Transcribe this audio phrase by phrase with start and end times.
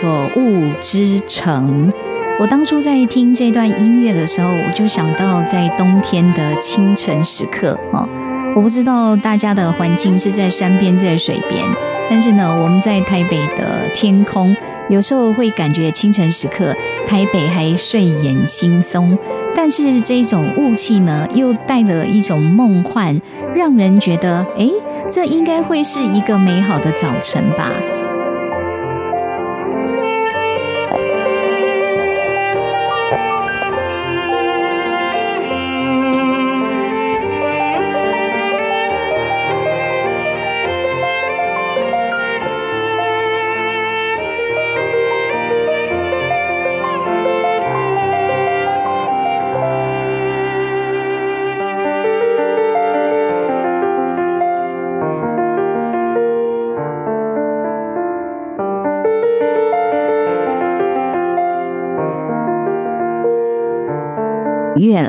[0.00, 1.92] 做《雾之城》。
[2.40, 8.08] 我当初在听这段音乐的时候，我就想到在冬天的清晨时刻哦。
[8.56, 11.62] 我不知道大家的环境是在山边，在水边，
[12.08, 14.56] 但是呢，我们在台北的天空，
[14.88, 16.74] 有时候会感觉清晨时刻
[17.06, 19.18] 台北还睡眼惺忪，
[19.54, 23.20] 但是这种雾气呢，又带了一种梦幻，
[23.54, 24.72] 让人觉得，诶，
[25.10, 27.70] 这应该会是一个美好的早晨吧。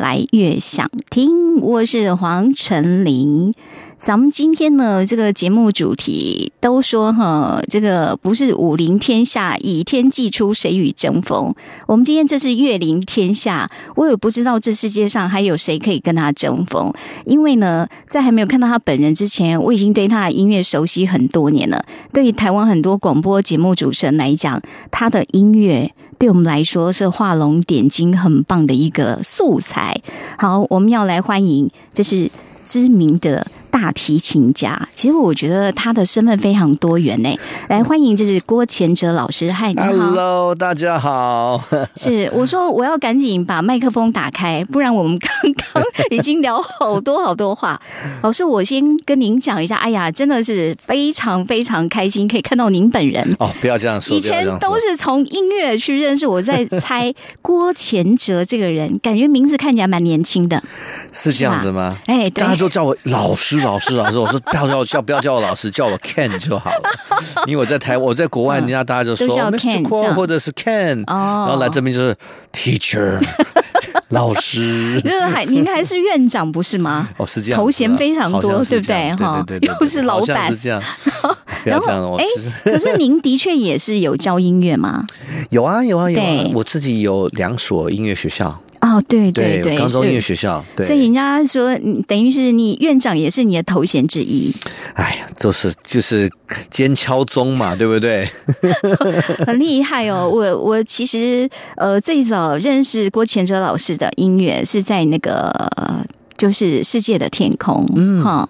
[0.02, 3.54] 来越想听，我是黄晨林。
[3.98, 11.54] 咱们今天呢，这个节目主题都说哈，这个不是武林天下，倚天既出，谁与争锋？
[11.86, 16.92] 我们今天这是岳林天下，我也不知道这世界上还有谁可以跟他争锋。
[17.26, 21.86] 因为呢，在还没有看到他本人之前，我已经对他的音乐熟悉很多年了。
[22.12, 25.94] 对于台湾很多广播节目主持人来讲，他的音乐。
[26.22, 30.04] 对我们来说是画龙点睛、很棒的一个素材。
[30.38, 32.30] 好，我们要来欢迎，这是
[32.62, 34.88] 知名的大提琴家。
[34.94, 37.40] 其实我觉得他的身份非常多元呢。
[37.70, 39.52] 来欢迎，就是郭乾哲老师。
[39.52, 41.64] 嗨，你好，Hello，大家好。
[41.96, 45.32] 是我说我要赶紧把麦克风打开，不然我们刚
[45.74, 47.82] 刚已经聊好多好多话。
[48.22, 53.36] 老师，我先跟您讲一下，哎呀，真的是非常非常开心，可以看到您本人。
[53.40, 60.62] 哦，不要这样说，以前都是从音乐去认识，我在猜郭乾哲这个人，感觉名字看起来蛮年轻的，
[61.14, 61.98] 是这样子吗？
[62.08, 64.18] 哎，大家都叫我老师，老师，老师。
[64.20, 66.90] 我说不要叫我叫不要叫我老师，叫我 Ken 就好了。
[67.46, 72.16] 因为我在台，我在国外，人家大家就说 Ken 或者是 Ken，然后来这边就是
[72.52, 73.20] Teacher。
[74.10, 77.08] 老师，就是还您还是院长不是吗？
[77.16, 79.14] 哦，是这样，头衔非常多，对不对？
[79.16, 80.84] 哈，对对，又是老板，是这样。
[81.64, 82.26] 然后，哎，
[82.66, 85.06] 可是您的确也是有教音乐吗？
[85.50, 86.26] 有啊，有啊，有啊。
[86.54, 88.54] 我自己有两所音乐学校。
[88.82, 91.74] 哦，对对对，高中音乐学校，所以人家说，
[92.08, 94.54] 等于是你院长也是你的头衔之一。
[94.96, 96.30] 哎呀，就是就是
[96.70, 98.28] 尖敲钟嘛， 对不对？
[99.46, 100.28] 很厉害哦！
[100.28, 101.48] 我我其实
[101.78, 105.54] 呃最早认识郭乾哲老师的音乐是在那个
[106.36, 108.50] 就是世界的天空，嗯哈。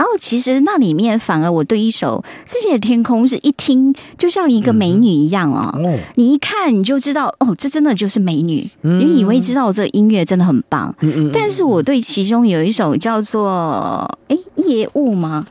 [0.00, 5.78] 然后其实那里面反而我对一首《世界的天空》是一听就像一个美女一样哦，
[6.14, 10.94] 你一看你就知道哦，这真的就是美女，你以为知道这音乐真的很棒。
[11.34, 15.44] 但是我对其中有一首叫做哎夜雾吗？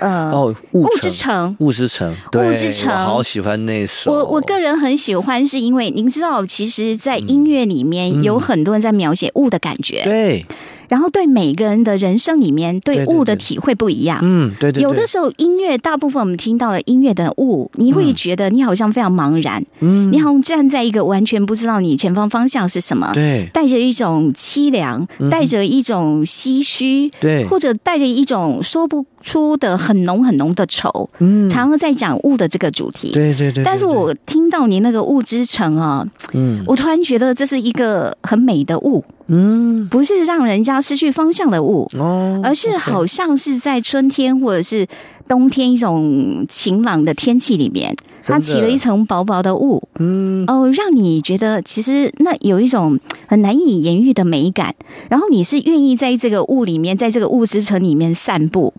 [0.00, 1.56] 呃，哦，雾雾之城。
[1.60, 4.12] 雾之城，雾，之城我好喜欢那首。
[4.12, 10.46] 我我个人很喜欢，是因为您知道，其实，在音乐里面有很多人在描写雾的感觉，嗯对，
[10.94, 13.40] 然后对每个人的人生里面对对对雾的对。
[13.40, 14.20] 体会不一样。
[14.22, 14.82] 嗯，对对，对。
[14.84, 20.12] 有的时候音乐，大部分我们听到的音乐的物，你会觉得你好像非常茫然，嗯。
[20.12, 23.50] 你好像站在一个完全不知道你前方方向是什么，对。
[23.52, 33.10] 带着一种凄凉，带着一种唏嘘，嗯对，或者带着一种说不出的很浓很浓的愁，嗯，常常在讲雾的这个主题。
[33.10, 36.62] 对对对，对但是我听到你那个雾之城啊，嗯。
[36.68, 39.88] 我突然觉得这是一个很美的雾，嗯。
[39.88, 44.86] 不是让人家失去方向的雾，哦，而是好像是在春天或者是
[45.28, 50.44] 冬天一种晴朗的天气里面，它起了一层薄薄的雾，嗯。
[50.46, 54.74] 哦，让你觉得其实那有一种很难以言喻的美感，
[55.08, 58.72] 然后你是愿意在这个雾里面，在这个雾之城里面散步，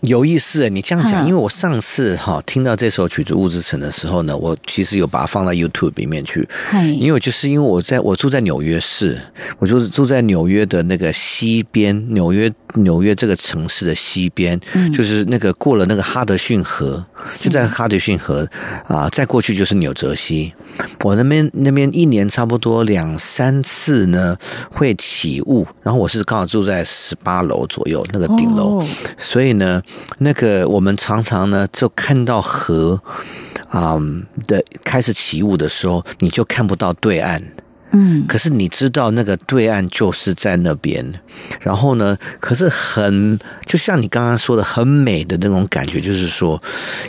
[0.00, 0.68] 有意思。
[0.68, 1.28] 你这样讲，嗯。
[1.28, 9.16] 因为我上次哈听到这首曲子《雾之城》的时候呢，我其实有把它放到 YouTube 里面去，嗨，因为就是因为我在我住在纽约市，
[9.58, 14.90] 我就是住在纽约的那个西边，纽约纽约这个城市的西边，嗯。
[14.90, 17.04] 就是那个过了那个哈德逊河，
[17.38, 18.48] 就在哈德逊河
[18.86, 20.52] 啊，再过去就是纽泽西。
[21.04, 24.36] 我那边那边一年差不多两三次呢
[24.70, 28.86] 会起雾，然后我是刚好住在十八楼左右那个顶楼，哦
[29.16, 29.82] 所以呢，
[30.18, 33.00] 那个我们常常呢就看到河
[33.70, 33.98] 啊、
[34.46, 37.42] 的开始起雾的时候，你就看不到对岸。
[37.92, 41.04] 嗯，可是你知道那个对岸就是在那边，
[41.60, 46.62] 然后呢，可是很就像你刚刚说的，很美的那种感觉，就是说，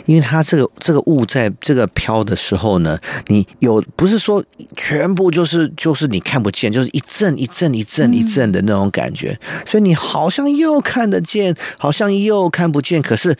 [0.06, 4.42] 因为它这个这个雾在这个飘的时候呢，你有不是说
[4.76, 13.36] 全部就是就是你看不见，就是一阵一阵一阵一阵的那种感觉，所以你好像又看得见，好像又看不见，可是。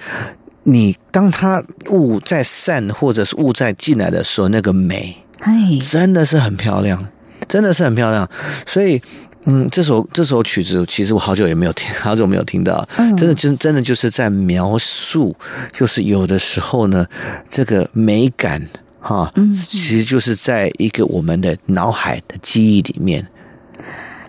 [0.65, 7.09] 你当它雾在散，或者是雾在进来的时候，那个美，哎，真的是很漂亮，
[7.49, 8.29] 真的是很漂亮。
[8.67, 9.01] 所以，
[9.47, 12.87] 嗯，这首这首曲子，其实我好久也没有听， 好久没有听到。
[12.99, 15.35] 嗯真的真真的就是在描述，
[15.73, 17.07] 就是有的时候呢，
[17.49, 18.69] 这个美感
[19.01, 23.27] 哈，嗯其实就是在一个我们的脑海的记忆里面。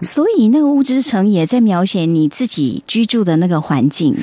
[0.02, 4.16] 所以那个雾之城也在描写你自己居住的那个环境，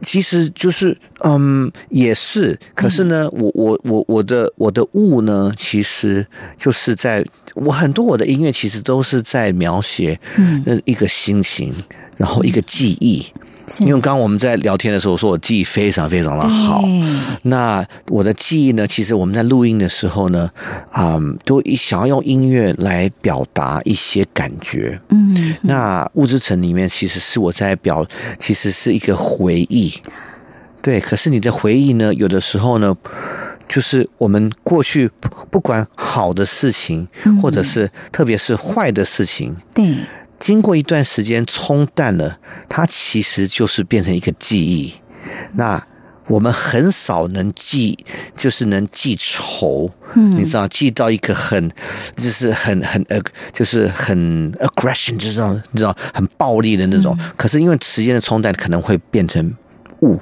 [0.00, 2.58] 其实就是，嗯，也是。
[2.74, 6.26] 可是呢，我我我我的我的雾呢，其实
[6.58, 7.24] 就是在
[7.54, 11.72] 我很多我的音乐其实都是在描写，嗯呃，一个心情，
[12.16, 13.24] 然后一个记忆。
[13.66, 16.84] 是因为刚刚我们在聊天的时候，我说我记忆非常非常的好。
[17.42, 18.86] 那我的记忆呢？
[18.86, 20.50] 其实我们在录音的时候呢，
[20.90, 25.00] 啊、都一想要用音乐来表达一些感觉。
[25.08, 28.06] 嗯，那《物质层》里面其实是我在表，
[28.38, 29.92] 其实是一个回忆。
[30.82, 32.94] 对，可是你的回忆呢，有的时候呢，
[33.66, 39.96] 就是我们过去不不管好的事情，嗯或者是特别是坏的事情，对，
[40.38, 42.38] 经过一段时间冲淡了，
[42.68, 44.92] 它其实就是变成一个记忆。
[45.52, 45.82] 那
[46.26, 47.98] 我们很少能记，
[48.34, 51.70] 就是能记仇，嗯你知道，记到一个很，
[52.16, 53.20] 就是很很呃，
[53.52, 57.18] 就是很 aggression，就是这种你知道很暴力的那种。
[57.36, 59.54] 可是因为时间的冲淡，可能会变成
[60.00, 60.18] 雾。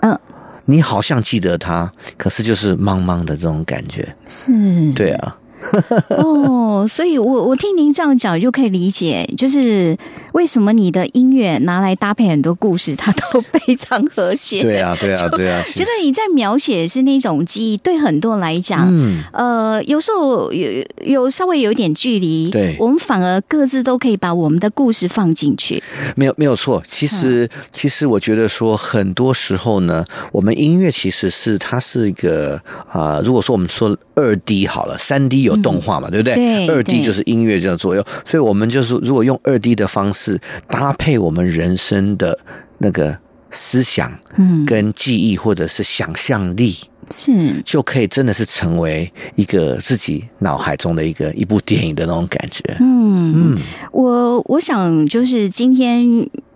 [0.00, 0.18] 嗯，
[0.64, 4.16] 你好像记得他，可是就是茫茫的这种感觉。
[4.28, 4.52] 是，
[4.94, 5.36] 对啊，
[6.18, 9.96] 哦，所以我我听您这样讲就可以理解，就是
[10.32, 14.62] 为什么你的音乐拿来搭配很多故事，它都非常和谐。
[14.62, 15.62] 对啊，对啊， 对啊。
[15.64, 25.82] 其觉得你在描写是那种记忆，对很多人来讲，嗯，呃，有时候有有稍微有一点距离，对我们反而各自都可以把我们的故事放进去。
[26.16, 32.56] 没有没有错，其实、其实我觉得说，很多时候呢，我们音乐其实是它是一个
[32.88, 36.34] 啊、呃如果说我们说二 D 好了，三 D 有动画嘛，对不对？
[36.34, 42.38] 对二 D 就是音乐这样左右，所以我们就是如果用二 D 的方式搭配我们人生的
[42.78, 43.16] 那个
[43.50, 46.76] 思想嗯，跟记忆或者是想象力。
[47.08, 52.76] 是就可以真的是成为一个自己脑海中的一个一部电影的那种感觉。
[52.80, 53.58] 嗯，嗯，
[53.92, 56.04] 我我想就是今天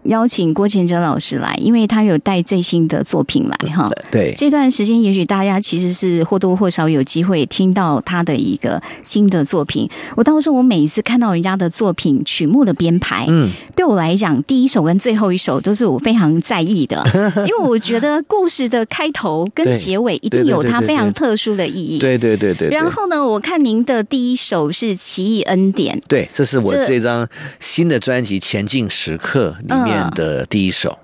[0.04, 3.88] 邀请郭建哲老师来，因为他有带最新的作品来哈。
[4.11, 9.88] 对，这段时间，也许大家其实是或多或少有机会听到他的一个新的作品。
[10.16, 17.04] 我当时我每一次看到人家的作品曲目的编排，嗯，对我来讲，第一首跟最后一首都是我非常在意的，
[17.47, 21.99] 因为我觉得故事的开头跟结尾一定有它非常特殊的意义。
[21.99, 22.78] 对对对对对。
[22.78, 27.28] 然后呢，我看您的第一首是《奇异恩典》，对，这是我这这张
[27.59, 30.99] 新的专辑《前进时刻》里面的第一首。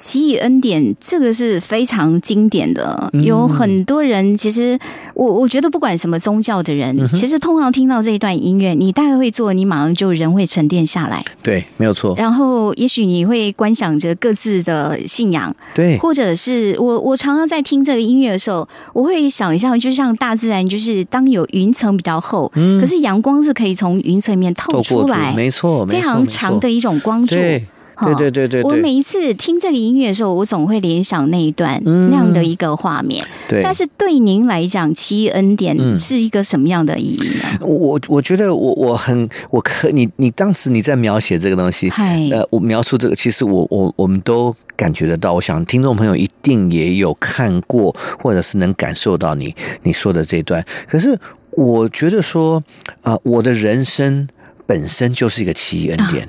[0.00, 4.78] 奇异恩典这个是非常经典的，有很多人其实
[5.12, 11.22] 我我觉得不管什么宗教的人，其实通常听到这一段音乐，你大概会做，你马上就人会沉淀下来。
[11.42, 12.14] 对，没有错。
[12.16, 27.34] 然后也许你会观想着各自的信仰，对，或者是我我常常在听这个音乐的时候，我会想一下，就像大自然，就是当有云层比较厚，可是阳光是可以从云层里面透出来，没错，非常长的一种光柱。
[27.34, 27.66] 对
[27.98, 33.26] 对对对对，我每一次听这个音乐的时候，我总会联想那一段那样的一个画面。
[33.48, 37.58] 对，但是对您来讲，奇异恩典是一个什么样的意义呢？
[37.60, 41.90] 我我觉得我我很我可你你当时你在描写这个东西，
[42.30, 45.32] 呃，我描述这个，其实我我我们都感觉得到。
[45.34, 50.64] 我想听众朋友一定也有看过，或者是能感受到你你说的这段。
[50.86, 51.18] 可是
[51.52, 52.62] 我觉得说
[53.02, 54.26] 啊，我的人生
[54.66, 56.28] 本身就是一个奇异恩典。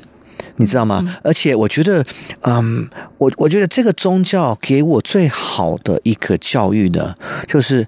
[0.58, 1.18] 你知道吗？
[1.24, 2.06] 而且我觉得，
[2.42, 7.16] 嗯，我我觉得这个宗教给我最好的一个教育呢，
[7.48, 7.88] 就是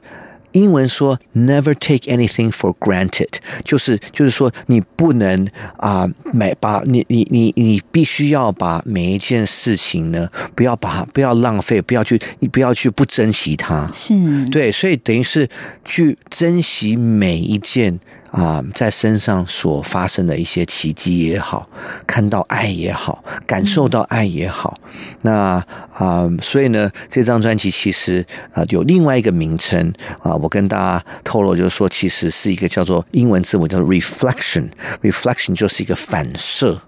[0.56, 3.28] 英文说 “never take anything for granted”，
[3.64, 5.48] 就是就是说你不能
[5.78, 14.14] 啊，每把你你你你必须要把每一件事情呢，不要把不要浪费，不要去你不要去不珍惜它，是
[14.50, 15.48] 对，所以等于是
[15.84, 18.00] 去珍惜每一件。
[18.32, 21.70] 啊，在身上所发生的一些奇迹也好，
[22.06, 24.78] 看到爱也好，感受到爱也好，
[25.22, 36.80] 那啊，所以呢，这张专辑其实啊有另外一个名称啊，我我跟大家透露，就是说，其实是一个叫做英文字母叫做 reflection，reflection 就是一个反射，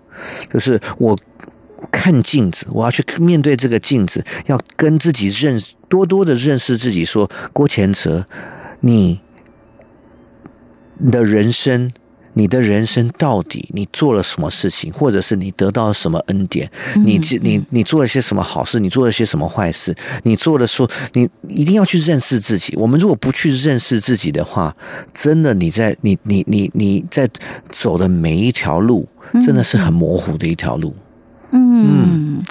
[0.53, 1.17] 就是我
[1.91, 5.59] 看镜子，我要去面对这个镜子，要跟自己认
[5.89, 8.27] 多多的认识自己，说郭前哲，
[8.81, 9.19] 你
[11.11, 11.91] 的人生，
[12.37, 16.69] 你的人生到底你做了什么事情，或者是你得到了什么恩典？
[17.03, 18.79] 你你你做了些什么好事？
[18.79, 19.95] 你做了些什么坏事？
[20.23, 22.75] 你做的说，你一定要去认识自己。
[22.77, 24.75] 我们如果不去认识自己的话，
[25.11, 27.27] 真的你在你你你你在
[27.69, 29.07] 走的每一条路，
[29.43, 30.95] 真的是很模糊的一条路。
[31.51, 32.43] 嗯。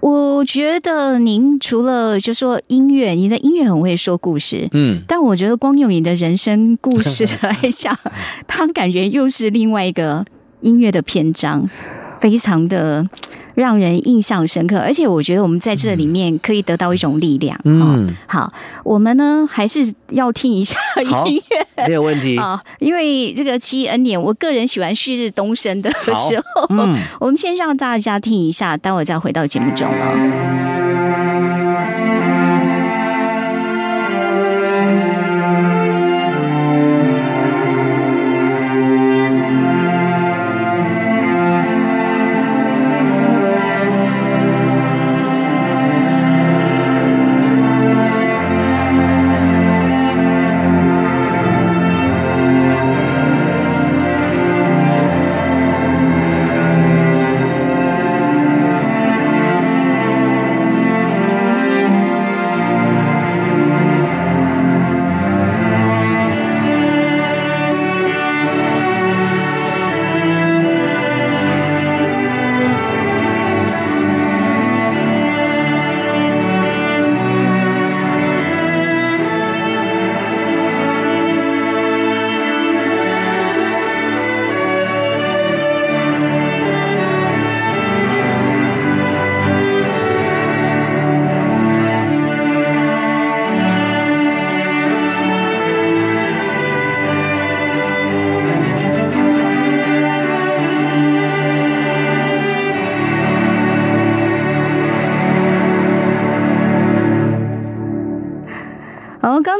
[0.00, 7.94] 我觉得您除了就说音乐，你的音乐很会说故事，嗯，但我觉得光用你的人生故事来讲，
[8.48, 10.24] 它感觉又是另外一个
[10.62, 11.68] 音乐的篇章，
[12.20, 13.08] 非常的。
[13.56, 17.58] 让人印象深刻，而且我觉得我们在这里面可以得到一种力量。
[17.64, 18.50] 嗯，好，
[18.84, 20.78] 我们呢还是要听一下
[21.26, 22.62] 音乐，没有问题啊。
[22.78, 30.89] 因为这个奇异恩典，我个人喜欢旭日东升的时候，嗯， 我们先让大家听一下，待会再回到节目中了。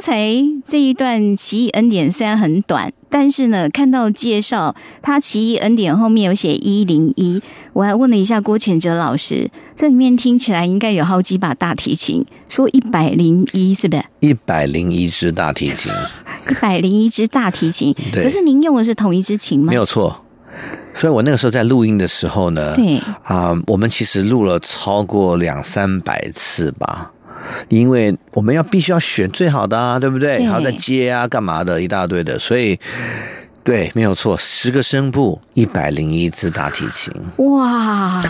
[0.00, 0.19] 刚才
[0.64, 7.42] 这一段奇异恩典虽然很短，但是呢，看到介绍，他奇异恩典后面有写一零一，
[7.75, 14.02] 我还问了一下郭浅哲老师，这里面听起来应该有好几把大提琴，说一百零一是不是？
[14.21, 15.92] 一百零一支大提琴，
[16.49, 19.66] 一百零一支大提琴，可是您用的是同一支琴吗？
[19.66, 20.25] 没有错，
[20.95, 27.12] 所以我那个时候在录音的时候呢，对啊，我们其实录了超过两三百次吧。
[27.68, 30.42] 因为我们要必须要选最好的啊，对不对？
[30.44, 32.78] 然后再接啊，干嘛的一大堆的，所以
[33.62, 37.12] 对，没有错，十个声部，一百零一支大提琴。
[37.37, 38.23] 哇，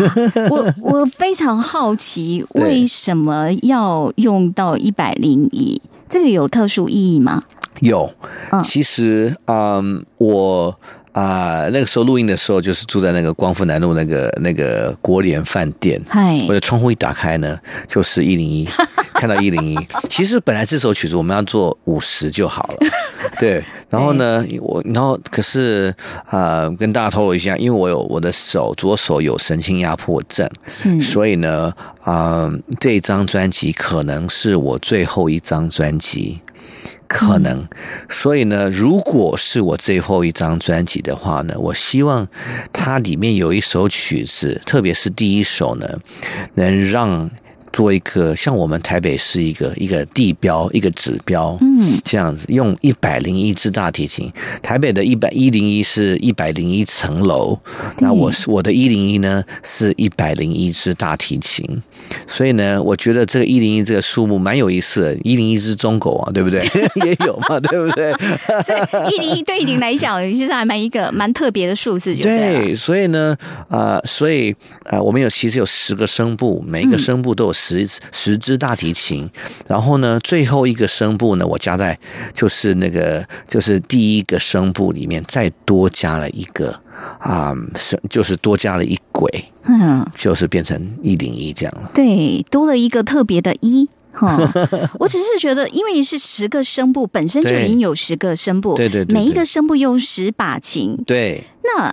[0.51, 5.81] 我我非常好奇， 为什么要用到一百零一？
[6.09, 7.45] 这个有特殊意义吗？
[7.79, 8.13] 有
[8.51, 10.77] 嗯，其实嗯，我
[11.13, 16.01] 啊、那个时候录音的时候，就是住在那个光复南路那个那个国联饭店。
[16.09, 18.69] 嗨我，的窗户一打开呢，就是一零一，
[19.15, 19.77] 看到一零一。
[20.09, 22.79] 其实本来这首曲子我们要做五十就好了，
[23.41, 23.63] 对。
[23.91, 25.93] 然后呢，我然后可是
[26.31, 31.75] 呃，跟大家透露一下，因为我有我的手左手有神经压迫症，是所以呢，
[32.05, 32.49] 啊、
[32.79, 36.39] 这张专辑可能是我最后一张专辑，
[37.11, 37.67] 可能。
[38.09, 42.27] 所以呢，如果是我最后一张专辑的话呢，我希望
[42.73, 45.99] 它里面有一首曲子，特别是第一首呢，
[46.55, 47.29] 能让。
[47.73, 54.29] 做一个像我们台北是一个一个地标一个指标，嗯，这样子用一百零一支大提琴，
[54.61, 57.57] 台北的一百一零一是一百零一层楼，
[58.01, 61.65] 那我是我的一零一呢是一百零一支大提琴，
[62.27, 66.61] 所以呢，我觉得这个一零一这个数目蛮有意思的，一零一只中狗啊，对不对？
[67.05, 68.13] 也有嘛，对不对？
[68.63, 72.61] 所以一零一对您来讲，其实还蛮一个蛮特别的数字，就对了。
[72.61, 73.37] 对，所以呢，
[73.69, 74.55] 呃，所以
[74.85, 79.29] 呃，我们有其实有十个声部，每一个声部都有十、十支大提琴，
[79.67, 81.99] 然后呢，最后一个声部呢，我加在
[82.33, 86.79] 就是那个就是第一个声部里面再多加了一个
[87.19, 91.91] 啊是、就是多加了一轨，嗯，就是变成一零一这样了。
[91.95, 93.89] 对，多了一个特别的一。
[94.13, 94.37] 哈，
[94.99, 101.93] 我只是觉得，因为是十个声部，本身就已经有十个声部，对对对对每一个声部用十把琴，对，那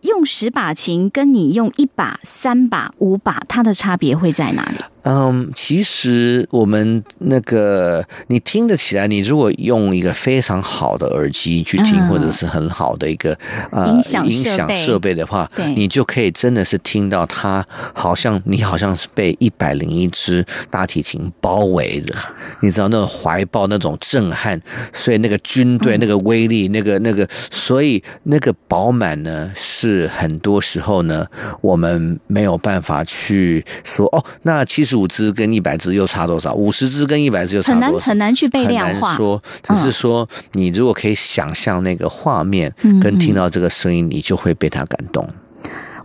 [0.00, 4.78] 用十把琴跟你用一把、三把、五把，它的差别会在哪里？
[5.08, 12.08] 嗯，其实我们那个你听得起来，你如果用一个非常好的耳机去听，嗯。
[12.08, 13.36] 或者是很好的一个
[13.70, 15.06] 呃音响设备。
[15.06, 22.12] 的话，你就可以真的是听到它好像你好像是被一百零一支大提琴包围着，
[22.60, 24.60] 你知道那种怀抱那种震撼，
[24.92, 26.00] 所以那个军队、嗯。
[26.00, 31.24] 那个威力、那个那个，所以那个饱满呢，是很多时候呢，
[31.60, 36.54] 我们没有办法去说哦，那七十五只跟一百只又差多少？
[36.54, 38.06] 五十只跟一百只又差多少？
[38.06, 39.14] 很难去被很量化。
[39.14, 45.28] 说，只是说你如果可以想象那个画面嗯跟听到这个声音，你就会被它感动。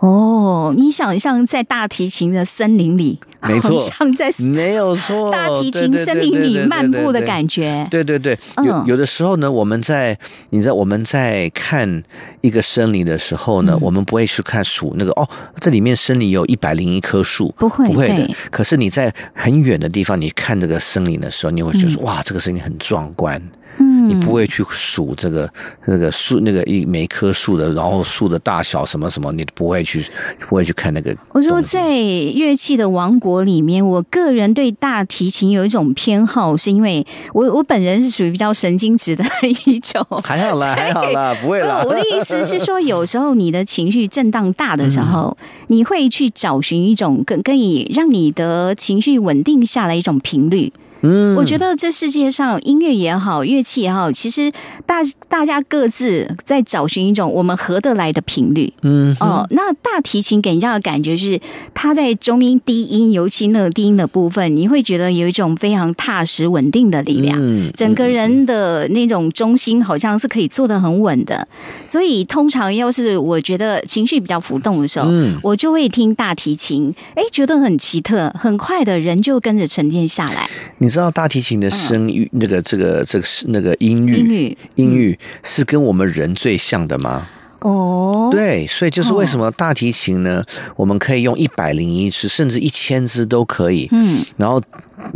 [0.01, 7.85] 哦，你想象在大提琴的森林里，没错好像在没有错， 大提琴森林里漫步的感觉。
[7.91, 10.17] 对对对，嗯有有的时候呢，我们在
[10.49, 12.03] 你知道我们在看
[12.41, 18.35] 一个森林的时候呢，嗯我们不会去看数那个哦，这里面森林有一百零一棵树，不会不会的。
[18.49, 23.39] 可是你在很远的地方，你看这个森林的时候，你会觉得、嗯哇，这个森林很壮观。
[23.79, 25.49] 嗯你不会去数这个
[25.85, 30.03] 那个树那个一每一棵树的，然后树的大小什么什么，你不会去
[30.39, 31.15] 不会去看那个。
[31.29, 39.23] 我说，在乐器的王国里面，我个人对大提琴有一种偏好，是因为我我本人是属于比较神经质的
[39.65, 40.05] 一种。
[40.23, 41.83] 还好啦， 还好啦，不会啦。
[41.85, 50.73] 我的意思是说，有时候你的情绪震荡大的时候， 你会去找寻一种更可以让你的情绪稳定下来一种频率。
[51.01, 54.51] 嗯我觉得这世界上音乐也好，乐器也好，其实
[54.85, 58.71] 大大家各自在找寻一种我们合得来的频率。
[58.83, 61.39] 嗯哦，那大提琴给人家的感觉是，
[61.73, 67.37] 它在中音、低音，尤其那个低音的部分，你会觉得有一种非常踏实、稳定的力量。
[67.41, 71.47] 嗯整个人的那种中心好像是可以做得很稳的，
[71.85, 80.49] 所以通常要是我觉得情绪比较浮动的时候，嗯我就会听大提琴，哎，觉得很奇特，很快的人就跟着沉淀下来。
[80.79, 87.27] 你知道大提琴的声域、那个这个这个是那个音域音域音域是跟我们人最像的吗？
[87.61, 90.43] 哦，对，所以就是为什么大提琴呢？
[90.75, 93.87] 我们可以用一百零一支，甚至一千支都可以。
[93.91, 94.59] 嗯，然后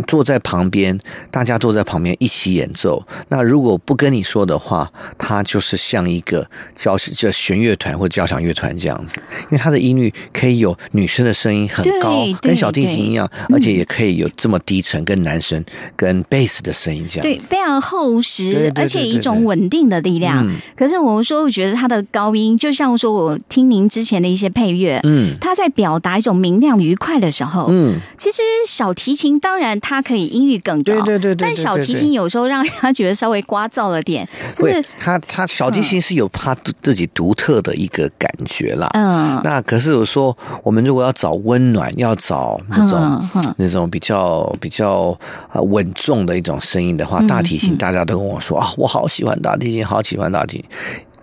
[0.08, 0.98] 坐在旁边，
[1.32, 3.06] 大家坐在旁边一起演奏。
[3.30, 15.64] 那如果不跟你说的话，它就是像一个交就弦乐团或交响乐团这样子，因为它的音律可以有女生的声音很高跟小提琴一样，而且也可以有这么低沉，跟男生
[15.96, 17.24] 跟贝斯的声音这样。
[17.24, 20.46] 对，非常厚实，对对对而且一种稳定的力量。
[20.48, 38.90] 嗯可是我说，我觉得它的高音，就像说我听您之前的一些配乐，嗯他在表达一种明亮愉快的时候，嗯，其实小提琴当然它可以音域更高，对对对对对但小提琴有时候让人家觉得稍微聒噪了点， 就是他他小提琴是有他自己独特的一个感觉啦。
[38.94, 39.40] 嗯。
[39.44, 45.18] 那可是我说，我们如果要找温暖，要找那种、嗯嗯那种比较比较
[45.50, 47.78] 啊稳重的一种声音的话，嗯大提琴嗯。
[47.78, 50.66] 大家都跟我说啊，我好喜欢大提琴，好喜欢大提琴。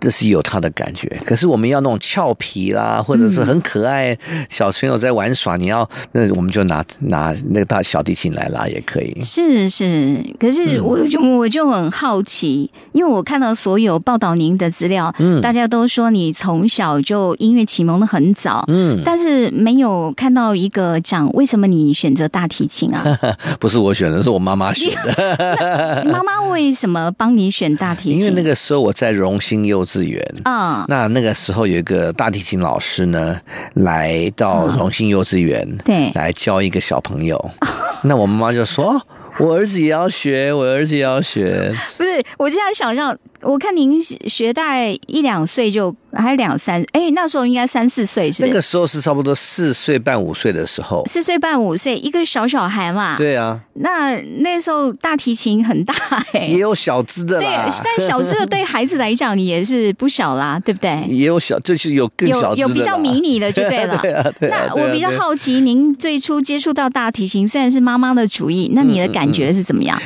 [0.03, 1.07] 这是有他的感觉。
[1.25, 4.17] 可是我们要那种俏皮啦，或者是很可爱
[4.49, 9.17] 小朋友在玩耍，你要那我们就拿拿那个大小提琴来拉也可以。
[9.21, 23.17] 是是，可是嗯我就我就很好奇，因为我看到所有报道您的资料，嗯大家都说你从小就音乐启蒙的很早，嗯，但是没有看到一个讲为什么你选择大提琴啊？
[23.61, 26.03] 不是我选的，是我妈妈选的。
[26.11, 28.19] 妈妈为什么帮你选大提琴？
[28.19, 30.21] 因为那个时候我在荣兴幼稚园。
[30.43, 33.39] 啊，那那个时候有一个大提琴老师呢，
[33.75, 37.51] 来到荣兴幼稚园，对来教一个小朋友。
[38.03, 39.01] 那我妈妈就说：“哦
[39.39, 41.73] 我儿子也要学，我儿子也要学。
[41.97, 48.47] 不是，我现在想象，我看您学大概一两岁就还两三，哎，那时候应该三四岁是是？
[48.47, 51.03] 那个时候是差不多四岁半五岁的时候。
[51.05, 55.93] 四岁半五岁，一个小小孩嘛。，对啊，那那时候大提琴很大
[56.33, 57.47] 哎、也有小资的对，
[57.83, 61.05] 但小资的对孩子来讲也是不小啦， 对不对？
[61.09, 63.97] 也有小，就是有更小有比较迷你的就对了。
[64.01, 64.67] 对啊，对啊。
[64.73, 69.99] 那我比较好奇，您最初接触到大提琴，虽然是妈妈的主意，那你的感觉是怎么样？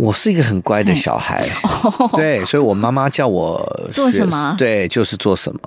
[0.00, 1.46] 我是一个很乖的小孩，
[2.16, 4.54] 对，所以我妈妈叫我哦 做什么？
[4.58, 5.60] 对，就是做什么。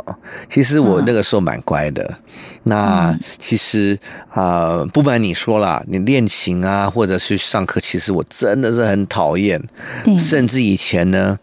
[0.48, 1.04] 其实我嗯。
[1.06, 2.18] 那个时候蛮乖的。
[2.64, 3.98] 那其实
[4.30, 4.42] 啊、
[4.82, 9.62] 呃不瞒你说啦，你练琴啊，或者是上课，其实我真的是很讨厌，
[10.20, 11.38] 甚至以前呢。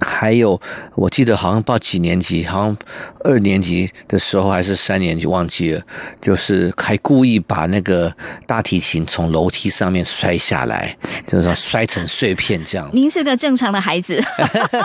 [0.00, 0.60] 还有，
[0.94, 2.76] 我记得好像报几年级，好像
[3.24, 5.82] 二年级的时候还是三年级，忘记了。
[6.20, 8.12] 就是还故意把那个
[8.46, 12.88] 大提琴从楼梯上面摔下来，就是说摔成碎片这样。
[12.92, 14.22] 您是个正常的孩子，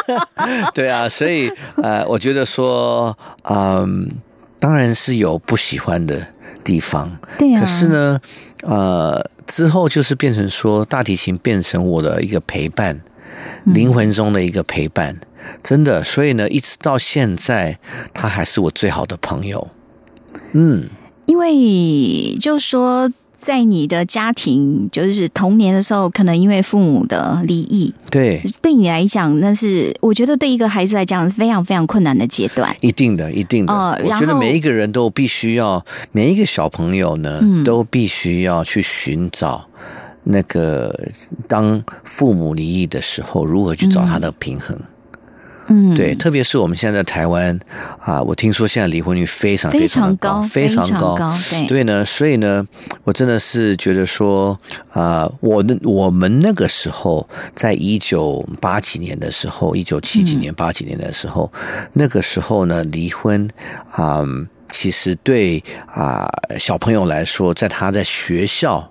[0.74, 4.12] 对啊，所以呃，我觉得说，嗯，
[4.60, 6.28] 当然是有不喜欢的
[6.64, 7.62] 地方，对啊。
[7.62, 8.20] 可是，呢，
[8.64, 13.00] 呃，之后就是变成说，大提琴变成我的一个陪伴，
[13.66, 15.20] 灵魂中的一个陪伴，
[15.62, 16.04] 真的。
[16.04, 17.80] 所以呢，一直到现在，
[18.14, 19.68] 他还是我最好的朋友。
[20.54, 20.88] 嗯，
[21.26, 23.12] 因为就说。
[23.40, 32.76] 在你的家庭，就是童年的时候，可能因为父母的离异，对，对你来讲，那是我觉得对一个孩子来讲是非常非常困难的阶段。
[32.82, 33.72] 一定的，一定的。
[33.72, 39.70] 哦我觉得每一个人都必须要，每一个小朋友呢，嗯都必须要去寻找
[40.30, 40.94] 那个
[41.48, 44.78] 当父母离异的时候，如何去找他的平衡。
[45.70, 47.60] 嗯，对，特别是我们现在在台湾
[48.00, 51.14] 啊，我听说现在离婚率非常非常高，非常高。
[51.16, 52.66] 高，对，对呢，所以呢，
[53.04, 54.58] 我真的是觉得说，
[54.92, 61.52] 啊、我的我们那个时候，在一九八几年的时候，一九七几年、八几年的时候，
[61.92, 63.50] 那个时候呢，离婚
[63.92, 64.24] 啊、
[64.70, 68.90] 其实对啊、小朋友来说，在他在学校。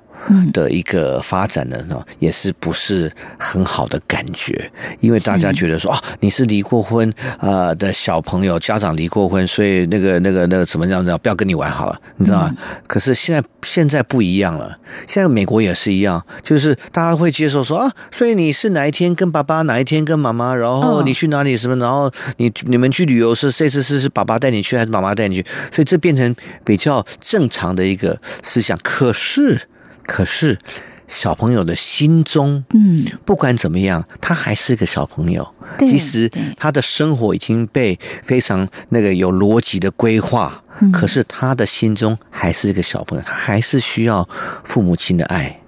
[0.52, 12.54] 的一个发展呢，也是不是很好的感觉，因为大家觉得说啊，你是离过婚呃的小朋友，家长离过婚，所以那个那个那个怎么样怎么样，不要跟你玩好了，你知道吗？
[12.86, 21.06] 可是现在现在不一样了，现在美国也是一样，就是大家会接受说啊，所以你是哪一天跟爸爸，哪一天跟妈妈，然后嗯。
[21.06, 28.76] 你去哪里什么，然后你你们去旅游是这次是是爸爸带你去还是妈妈带你去，所以这变成比较正常的一个思想。
[28.82, 29.68] 可是
[30.06, 30.58] 可是
[31.06, 35.46] 小朋友的心中，嗯，不管怎么样，他还是个小朋友。
[35.78, 44.28] 其实他的生活已经被非常那个有逻辑的规划，嗯可是他的心中还是一个小朋友，他还是需要
[44.64, 45.60] 父母亲的爱。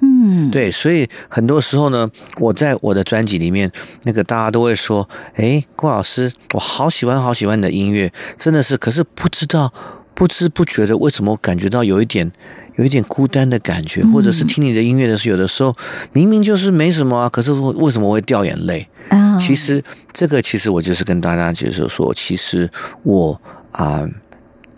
[0.00, 3.72] 嗯，对，所以很多时候呢，我在我的专辑里面，
[4.02, 9.72] 那个大家都会说：“哎，郭老师，我好喜欢好喜欢你的音乐，真的是。”可是不知道
[10.16, 12.32] 不知不觉的，为什么我感觉到有一点
[12.76, 15.76] 有一点孤单的感觉，或者是听你的音乐的时候，有的时候
[16.12, 18.88] 明明就是没什么啊，可是为为什么会掉眼泪？
[19.10, 22.68] 啊，其实这个，其实我就是跟大家解释说，其实
[23.02, 23.38] 我
[23.72, 24.08] 啊、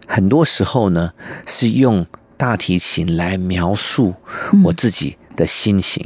[0.08, 1.12] 很多时候呢
[1.46, 2.04] 是用
[2.36, 4.12] 大提琴来描述
[4.64, 6.04] 我自己的心情，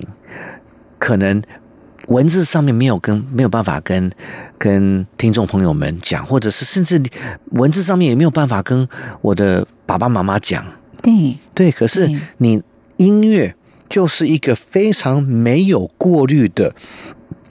[0.98, 1.42] 可能
[2.12, 4.11] 文字上面没有跟没有办法跟
[4.59, 7.03] 跟听众朋友们讲，或者是甚至
[7.53, 8.87] 文字上面也没有办法跟
[9.22, 10.64] 我的爸爸妈妈讲。
[11.03, 12.62] 对，对，可是你
[12.98, 13.55] 音乐
[13.88, 16.75] 就是一个非常没有过滤的，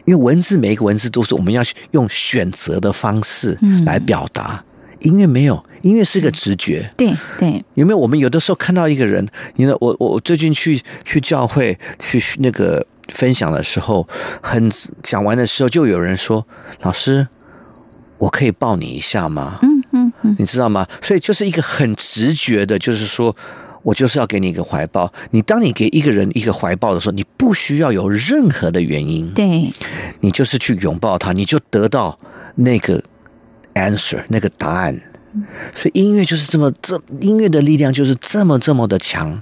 [0.06, 4.64] 因为文字每一个文字都是我们要用选择的方式嗯来表达，
[5.00, 6.90] 音乐没有，音乐是一个直觉。
[6.96, 7.98] 对，对，有没有？
[7.98, 9.76] 我们有的时候看到一个人，你呢？
[9.82, 14.08] 我我我最近去去教会去那个分享的时候，
[14.42, 14.72] 很
[15.04, 16.46] 讲完的时候，就有人说
[16.82, 17.28] ：“老师，
[18.18, 20.88] 我可以抱你一下吗？”嗯嗯嗯，你知道吗？
[21.02, 23.36] 所以就是一个很直觉的，就是说
[23.84, 25.12] 我就是要给你一个怀抱。
[25.32, 29.72] 你当你给一个人一个怀抱的时候，你不需要有任何的原因，对，
[30.22, 32.18] 你就是去拥抱他，你就得到
[32.56, 33.04] 那个
[33.74, 35.00] answer 那个答案。
[35.74, 39.42] 所以音乐就是这么这音乐的力量就是这么这么的强。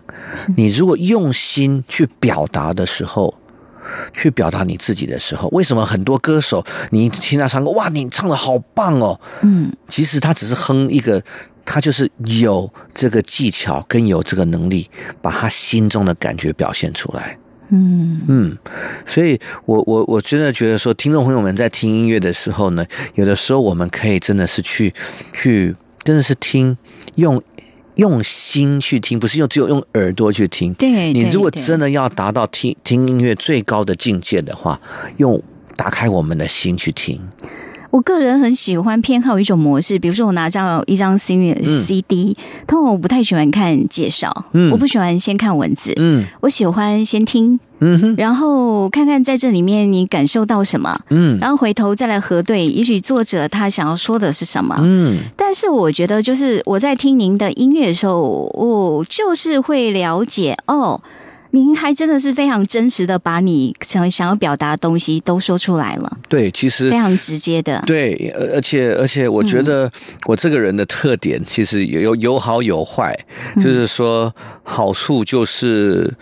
[0.55, 3.35] 你如果用心去表达的时候，
[4.13, 11.23] 去表达你自己的时候，为什么很多歌手你听他唱歌，哇，你唱的好棒哦，嗯，其实他只是哼一个，
[11.65, 12.09] 他就是
[12.41, 14.89] 有这个技巧跟有这个能力，
[15.21, 17.37] 把他心中的感觉表现出来。
[17.69, 18.21] 嗯。
[18.27, 18.57] 嗯，
[19.05, 24.93] 所以我我我真的觉得说，听众朋友们在听音乐的时候呢，有的时候我们可以真的是去
[25.33, 26.77] 去，真的是听
[27.15, 27.41] 用
[27.99, 30.73] 用心去听，不是用只有用耳朵去听。
[30.75, 34.79] 对，你如果真的要达到听听音乐最高的境界的话，
[35.17, 35.43] 用
[35.75, 37.19] 打开我们的心去听。
[37.91, 41.83] 我个人很喜欢偏好一种模式，比如说我拿到一张 CD 嗯。
[41.83, 44.71] CD，通常我不太喜欢看介绍，嗯。
[44.71, 46.25] 我不喜欢先看文字，嗯。
[46.41, 48.15] 我喜欢先听，嗯哼。
[48.17, 51.37] 然后看看在这里面你感受到什么，嗯。
[51.39, 54.75] 然后回头再来核对，也许作者他想要说的是什么。
[54.81, 55.17] 嗯。
[55.35, 58.21] 但是我觉得，就是我在听您的音乐的时候，
[58.53, 61.01] 我就是会了解哦，
[61.51, 67.83] 您还真的是非常真实的把你想想要表达的东西都说出来了，对，其实非常直接的。
[67.85, 69.91] 对，而而且而且，我觉得
[70.25, 73.17] 我这个人的特点其实有有有好有坏，
[73.55, 74.33] 就是说
[74.63, 76.13] 好处就是。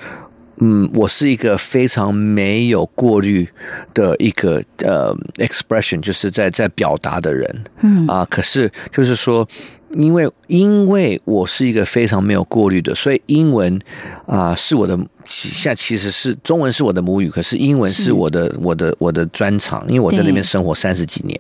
[0.60, 3.48] 嗯，我是一个非常没有过滤
[3.94, 9.48] 的一个呃 expression，就是在在表达的人，嗯啊，可是就是说，
[9.92, 13.80] 因为因为我是一个非常没有过滤的，所以英文
[14.26, 18.08] 啊、是我的其现在其实是中文是我的母语，可是英文是。
[18.08, 21.38] 是我的我的我的专长，因为我在那边生活三十几年，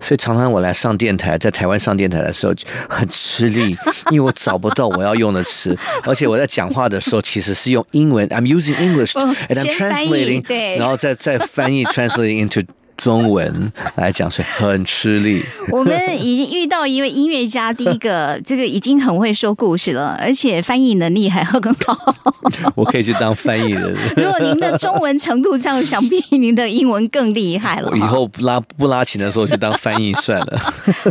[0.00, 2.52] 所以常常我来上电台，在台湾上电台的时候
[2.88, 3.76] 很吃力，
[4.10, 10.76] 因为我找不到我要用的词，而且我在讲话的时候其实是用英文，I'm using English 哦 and I'm translating，对。
[10.78, 12.66] 然后再再翻译 translating into
[13.00, 15.42] 中文来讲，所以很吃力。
[15.72, 22.14] 我们已经遇到一位音乐家，第一个这个已经很会说故事了，而且翻译能力还很好。
[22.76, 23.96] 我可以去当翻译的人。
[24.16, 27.96] 如果您的中文程度上，想必您的英文更厉害了我。
[27.96, 30.58] 以后不拉不拉琴的时候就当翻译算了。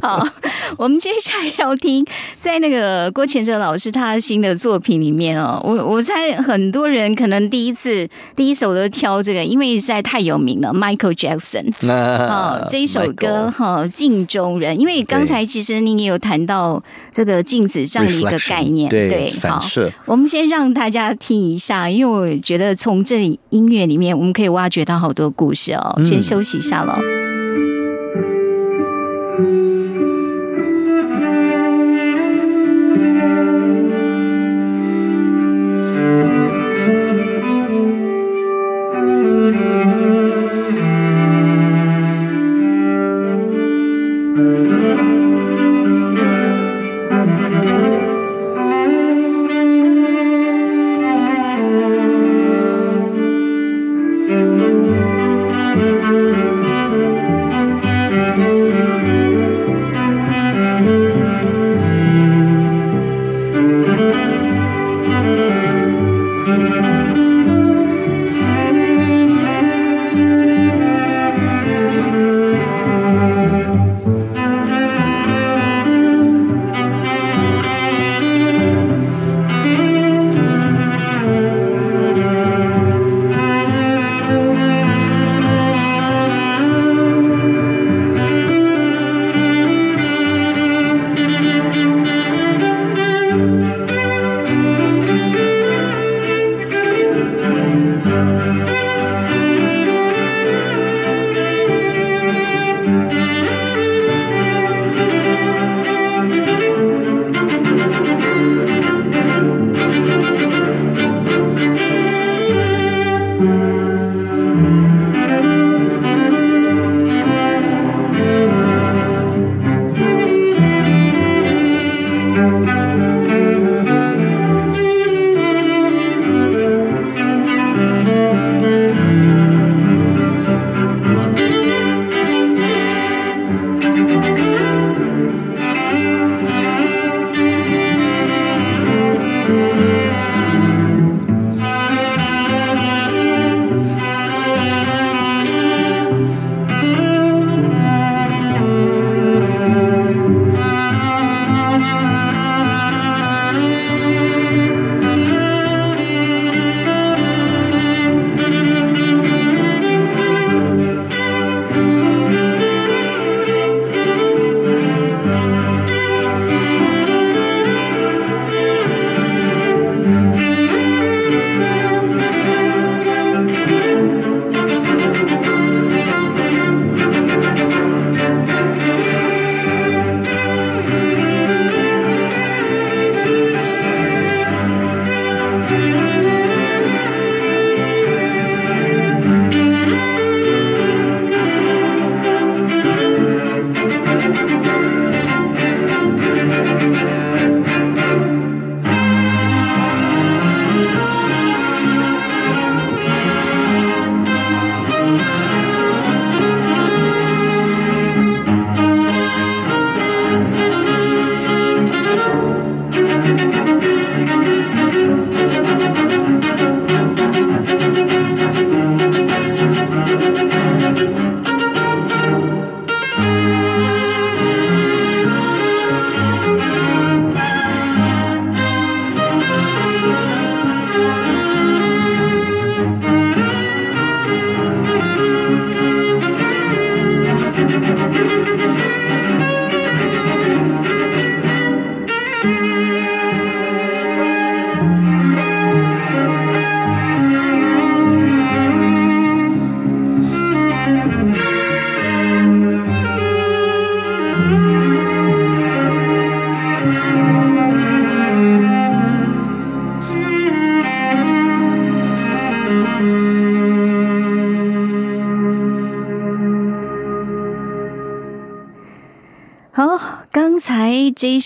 [0.04, 0.24] 好，
[0.78, 2.06] 我们接下来要听
[2.38, 11.74] 在那个郭乾哲老师他新的作品里面哦，我我猜很多人可能第一次第一首都挑这个，因为实在太有名了，Michael Jackson。
[11.82, 19.92] 那哦，这一首歌哈，镜中人，因为刚才其实你也有谈到这个镜子这样的一个概念，对好反，射。
[20.06, 25.94] 我们先让大家听一下，因为我觉得从这里音乐里面，我们可以挖掘到好多故事哦。
[25.98, 27.39] 嗯先休息一下喽。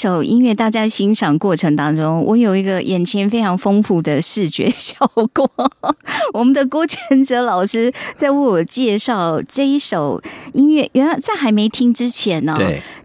[0.04, 5.50] 首音乐，大家欣赏过程当中，我有一个眼前非常丰富的视觉效果。
[6.36, 12.54] 我们的郭全哲老师在为我介绍这一首音乐，原来在还没听之前呢，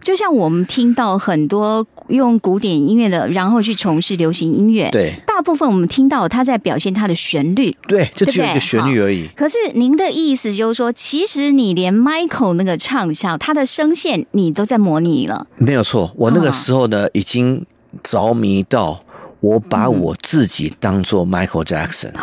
[0.09, 9.27] 就像我们听到很多用古典音乐的，然后去从事流行音乐，对，大部分我们听到他在表现他的旋律，对，就只有一个旋律而已。
[9.35, 15.45] 可是您的意思就是说，其实你连 Michael 那个唱腔，他的声线你都在模拟了。
[15.57, 17.63] 没有错，我那个啊时候呢，已经
[18.01, 19.03] 着迷到
[19.41, 22.13] 我把我自己当做 Michael Jackson，、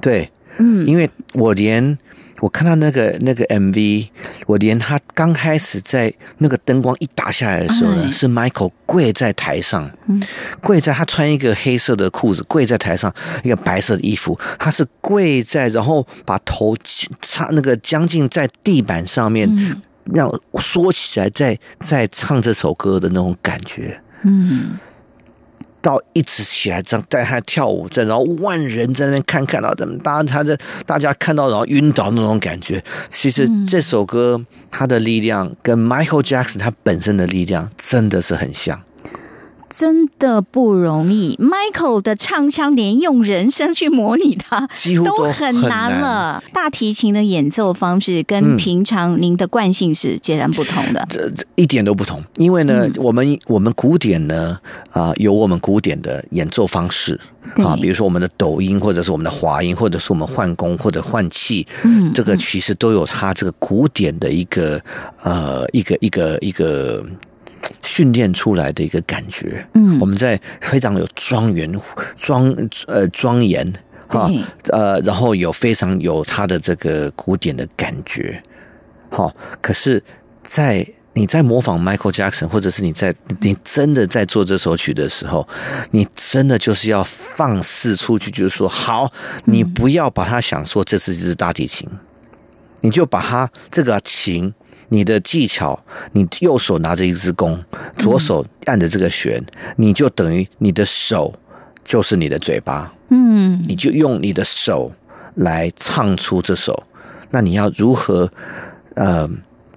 [0.00, 1.96] 对，嗯，因为我连
[2.42, 4.08] 我看到那个那个 MV，
[4.46, 9.88] 我连他刚开始在那个灯光一打下来的时候呢，哎是 Michael 跪在台上，
[10.60, 16.76] 跪在他穿一个黑色的裤子，跪在台上一个白色的衣服，他是跪在，然后把头
[17.20, 19.48] 插那个将近在地板上面，
[20.12, 24.02] 让缩起来，在在唱这首歌的那种感觉。
[24.24, 24.76] 嗯，
[25.82, 32.82] 到一直起来，这样带他跳舞，这然后万人在那边看，看到怎么大家他的大家看到然后晕倒那种感觉。
[33.08, 34.40] 其实这首歌
[34.70, 38.80] 它的力量跟 Michael Jackson 他本身的力量真的是很像。
[39.72, 41.36] 真的不容易。
[41.40, 46.00] Michael 的唱腔，连用人声去模拟它，几乎都很很难难。
[46.00, 46.44] 了。
[46.52, 48.56] 大提琴的演奏方式跟嗯。
[48.58, 51.04] 平常您的惯性是截然不同的。
[51.08, 54.58] 这这一点都不同，因为呢，我们我们古典呢
[54.92, 57.18] 啊、有我们古典的演奏方式。
[57.56, 64.80] 啊，比如说我们的抖音，或者是我们的滑音，或者是我们换弓或者换气，嗯这个其实都有它这个古典的一个
[65.24, 67.04] 呃一个一个一个
[67.82, 69.66] 训练出来的一个感觉。
[69.74, 71.80] 嗯我们在非常有庄严
[72.16, 72.54] 庄
[72.86, 73.72] 呃庄严
[74.08, 74.30] 哈
[74.70, 78.42] 呃，然后有非常有它的这个古典的感觉。
[79.10, 80.02] 好，可是，
[80.42, 85.48] 在你在模仿 Michael Jackson，或者是你在你真的在做这首曲的时候，
[85.92, 89.10] 你真的就是要放肆出去，就是说，好，
[89.44, 91.88] 你不要把它想说这是一支大提琴，
[92.80, 94.52] 你就把它这个琴。
[94.92, 97.58] 你的技巧，你右手拿着一支弓，
[97.96, 99.42] 左手按着这个弦，
[99.76, 101.34] 你就等于你的手
[101.82, 104.92] 就是你的嘴巴，嗯，你就用你的手
[105.36, 106.86] 来唱出这首。
[107.30, 108.30] 那你要如何
[108.94, 109.26] 呃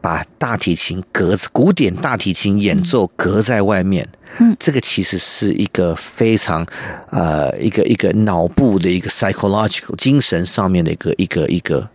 [0.01, 4.06] 把大提琴隔古典大提琴演奏隔在外面？
[4.39, 6.67] 嗯，这个其实是一个非常
[7.10, 11.89] 呃一个一个脑部的一个 psychological 精神上面的一个一个一个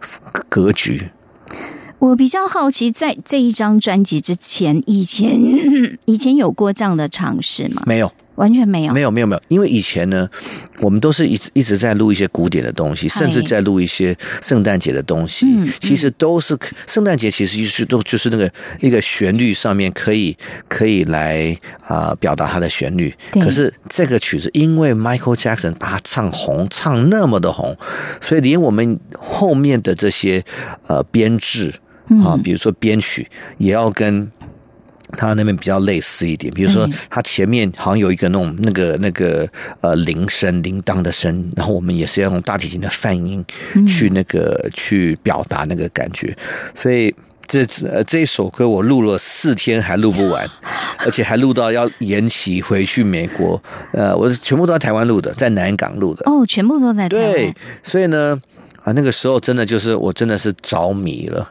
[0.49, 1.07] 格局。
[2.01, 5.39] 我比较好奇，在这一张专辑之前，以前
[6.07, 7.83] 以前有过这样的尝试吗？
[7.85, 8.95] 没有，完全没有。
[8.95, 10.27] 没有，没有，没有，因为以前呢，
[10.81, 15.45] 我们都是一直一直在录一些古典的东西，甚至在录一些圣诞节的东西。
[15.47, 20.35] 嗯其实都是圣诞节，其实就是都就是那个一个旋律上面可以
[20.69, 21.55] 可以来
[21.87, 23.15] 啊、表达它的旋律。
[23.33, 27.77] 对可是这个曲子，因为 Michael Jackson 把它唱红，唱那么的红，
[28.23, 30.43] 所以连我们后面的这些
[30.87, 31.75] 呃编制
[32.25, 33.27] 啊，比如说编曲，
[33.59, 34.31] 也要跟。
[35.15, 39.45] 他那边比较类似一点，比如说嗯他前面好像有一个那种那个那个
[39.81, 43.45] 呃铃声铃铛的声，然后我们也是要用大提琴的泛音
[43.89, 46.33] 去那个、去表达那个感觉，
[46.77, 47.13] 所以。
[47.49, 50.49] 这呃这一首歌我录了四天还录不完，
[51.05, 53.61] 而且还录到要延期回去美国。
[53.93, 56.23] 呃，我全部都在台湾录的，在南港录的。
[56.31, 57.33] 哦，全部都在台湾。
[57.33, 57.53] 对，
[57.83, 58.41] 所以呢，
[58.91, 61.49] 啊，那个时候真的就是我真的是着迷了。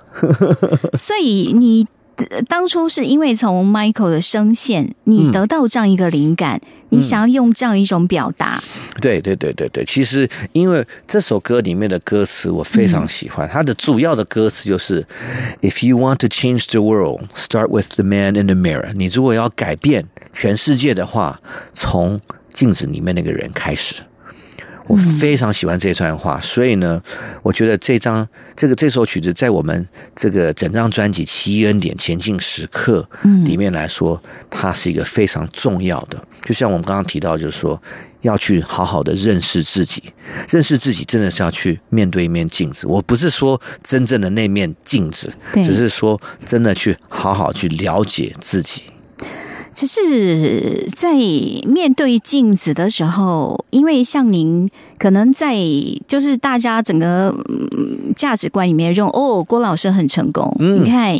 [0.97, 1.87] 所以你
[2.17, 6.59] 呃当初是因为从 Michael 的声线，你得到这样一个灵感，
[6.89, 8.61] 你想要用这样一种表达。
[8.99, 15.05] 对对对对对，其实因为这首歌里面的歌词我非常喜欢，它的主要的歌词就是
[15.61, 18.91] ：If you want to change the world, start with the man in the mirror。
[18.93, 21.39] 你如果要改变全世界的话，
[21.71, 22.19] 从
[22.49, 23.95] 镜子里面那个人开始。
[24.89, 26.99] 我非常喜欢这段话，所以呢，
[27.43, 33.07] 我觉得这张这个这首曲子在我们这个整张专辑《奇异恩点前进时刻》
[33.43, 34.19] 里面来说，
[34.49, 36.19] 它是一个非常重要的。
[36.41, 37.79] 就像我们刚刚提到，就是说
[38.21, 40.01] 要去好好的认识自己，
[40.49, 42.87] 认识自己真的是要去面对一面镜子。
[42.87, 48.81] 我不是说真正的那面镜子，只是说真的去好好去了解自己。
[49.79, 55.55] 只是在面对镜子的时候，因为像您可能在
[56.05, 60.53] 就是大家整个嗯价值观里面认为，哦，郭老师很成功。
[60.59, 61.15] 嗯你看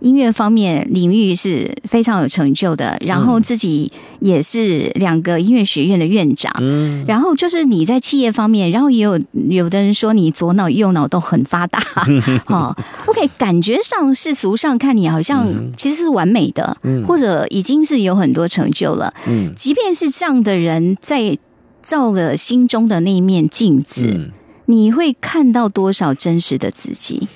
[0.00, 3.90] 音乐方面领域是非常有成就的，然后自己
[4.20, 11.82] 也是两个音乐学院的院长，嗯，然后就是你在企业方面，然后也有有的人说你左脑右脑都很发达，
[12.46, 12.76] 哦
[13.06, 16.76] ，OK，感觉上世俗上看你好像其实是完美的，
[17.06, 19.52] 或者已经是有很多成就了，嗯。
[19.56, 21.36] 即便是这样的人，在
[21.82, 24.30] 照了心中的那一面镜子，嗯
[24.70, 27.26] 你会看到多少真实的自己？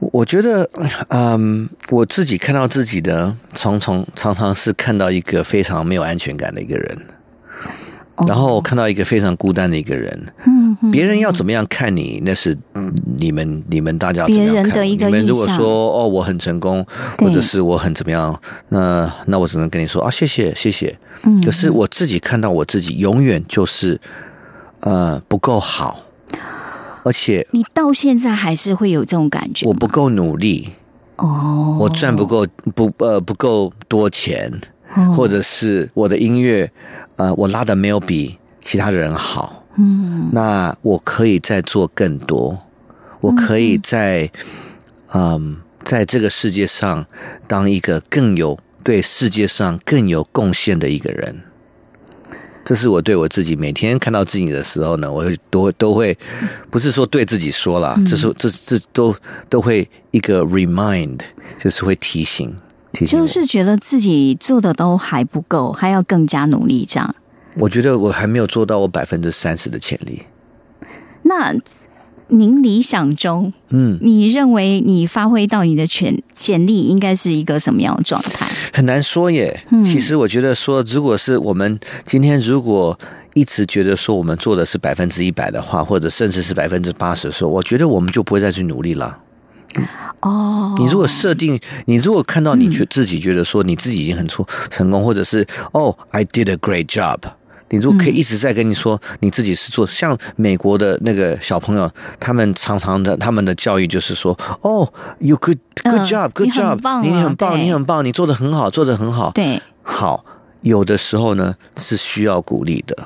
[0.00, 0.68] 我我觉得，
[1.08, 6.98] 嗯，我自己看到自己的，常常常常是看到一个非常没有安全感的一个人，
[8.16, 8.26] 哦。
[8.26, 10.26] 然后看到一个非常孤单的一个人。
[10.46, 16.84] 嗯，嗯别人要怎么样看你，那是嗯你们你们大家怎么样别人的一个你们如果说哦我很成功，
[17.18, 18.36] 或者是我很怎么样，
[18.70, 20.98] 那那我只能跟你说啊谢谢谢谢。
[21.22, 21.40] 嗯。
[21.40, 24.00] 可是我自己看到我自己，永远就是
[24.80, 26.00] 呃不够好，
[27.04, 29.66] 而且你到现在还是会有这种感觉？
[29.66, 30.70] 我不够努力，
[31.16, 34.50] 哦，我赚不够不呃不够多钱，
[34.96, 35.12] 哦。
[35.12, 36.70] 或者是我的音乐
[37.16, 40.30] 呃我拉的没有比其他的人好，嗯。
[40.32, 42.58] 那我可以再做更多，
[43.20, 44.30] 我可以在
[45.12, 47.06] 嗯在这个世界上
[47.46, 51.36] 当一个更有对世界上更有贡献的一个人。
[52.64, 56.16] 这是我对我自己每天看到自己的时候呢，我会都都会，
[56.70, 59.14] 不是说对自己说啦，这是这这都
[59.48, 61.20] 都会一个 remind，
[61.58, 62.54] 就是会提醒
[62.92, 63.18] 提醒。
[63.18, 67.14] 就是觉得自己做的都还不够，还要更加努力，这样。
[67.58, 70.22] 我觉得我还没有做到我百分之三十的潜力。
[71.22, 71.54] 那
[72.28, 78.48] 您理想中，嗯，你认为你发挥到你的潜潜力应该是一个什么样的状态？
[78.72, 79.62] 很难说耶。
[79.70, 82.98] 嗯其实我觉得说，如果是我们今天如果
[83.34, 89.18] 一直觉得说我们做的是百分之一百的话，或者甚至是百分之八十的时候，我觉得我们就不会再去努力了。
[90.20, 97.18] 哦，你如果设定，你如果看到你觉自己觉得说你自己已经很出成功，或者是哦，I did a great job。
[97.74, 109.32] 你如果可以一直在跟你说你自己是做像美国的那个小朋友，他们常常的他们的教育就是说，哦，you good good 嗯 job good job，棒你啊很棒，你很棒，你做的很好，做的很好。
[109.32, 110.24] 对，好，
[110.60, 112.96] 有的时候呢是需要鼓励的，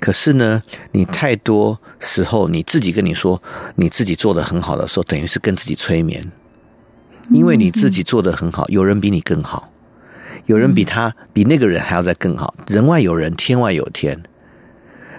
[0.00, 0.62] 可是呢，
[0.92, 3.42] 你太多时候你自己跟你说
[3.74, 6.24] 你自己做的很好的时候，等于是跟自己催眠，
[7.30, 9.70] 因为你自己做的很好，有人比你更好，
[10.46, 14.20] 有人比他比那个人还要再更好，人外有人，天外有天。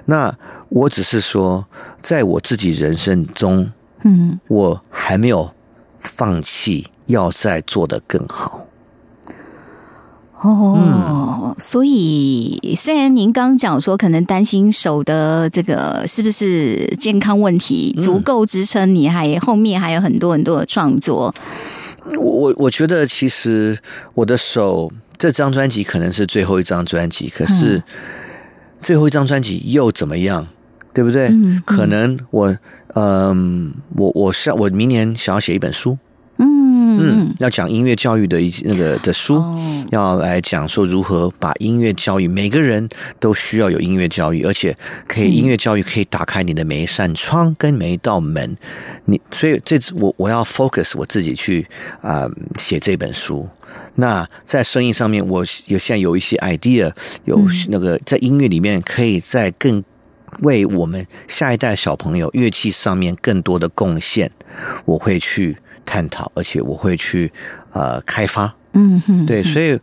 [0.06, 0.34] 那
[0.70, 1.66] 我只是说，
[2.00, 3.72] 在我自己人生中，
[4.04, 5.52] 嗯，我还没有
[6.00, 8.66] 放弃，要再做得更好。
[10.40, 21.34] 哦，所以虽然您刚讲说可能担心手的这个是不是健康问题足够支撑你，还后面还有很多很多的创作，
[22.16, 23.78] 我我我觉得其实
[24.14, 27.82] 我的手这张专辑可能是最后一张专辑，可是
[28.80, 30.48] 最后一张专辑又怎么样？
[30.94, 31.28] 对不对？
[31.28, 32.58] 嗯嗯可能我
[32.96, 35.98] 嗯、我我想我明年想要写一本书，
[37.00, 39.36] 嗯嗯，要讲音乐教育的一那个的书。
[39.36, 42.88] 哦，要来讲说如何把音乐教育，每个人
[43.20, 44.76] 都需要有音乐教育，而且
[45.08, 48.58] 可以音乐教育可以打开你的每一扇窗跟每一道门。
[49.06, 51.68] 你所以这次我我要 focus 我自己去
[52.02, 52.28] 啊、
[52.58, 53.48] 写这本书。
[53.96, 56.92] 那在生意上面，我有现在有一些 idea，
[57.26, 59.84] 有那个在音乐里面可以在更。
[60.42, 64.30] 为我们下一代小朋友乐器上面更多的贡献，
[64.84, 65.56] 我会去
[65.88, 67.32] 探讨，而且我会去
[67.72, 68.54] 呃开发。
[68.74, 69.80] 嗯哼，对，所以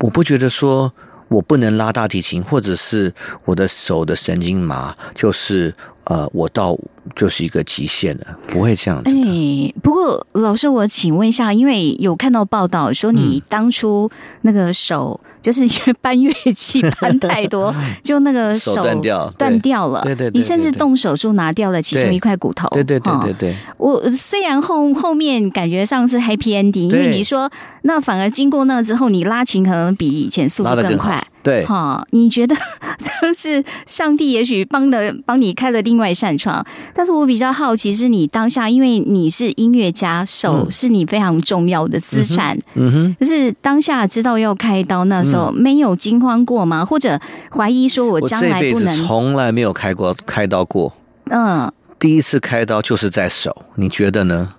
[0.00, 0.92] 我不觉得说
[1.28, 3.12] 我不能拉大提琴，或者是
[3.44, 5.72] 我的手的神经麻，就是
[6.08, 6.74] 呃，我到
[7.14, 9.20] 就是一个极限了，不会这样子的。
[9.20, 20.00] 哎，不过老师，我请问一下，因为有看到报道说你当初那个手、就是因为搬乐器搬太多， 就那个手断掉对断掉了。
[20.02, 22.66] 对对对你甚至动手术拿掉了其中一块骨头。
[22.70, 27.50] 对对对哈对对，我虽然后后面感觉上是 happy ending，因为你说
[27.82, 31.22] 那反而经过那之后，你拉琴可能比以前速度更快。
[31.40, 32.54] 对哈，你觉得
[32.98, 36.64] 这是上帝也许帮了帮你开了另外一扇窗？
[36.94, 46.82] 但是我比较好奇是你当下，因为你是音乐家，手嗯是你非常重要的资产，嗯哼，就是当下知道要开刀，那时候没有惊慌过吗？
[46.84, 47.20] 或者
[47.50, 49.04] 怀疑说我我将来不能？
[49.04, 50.92] 从来没有开过开刀过，
[51.30, 54.54] 嗯，第一次开刀就是在手，你觉得呢？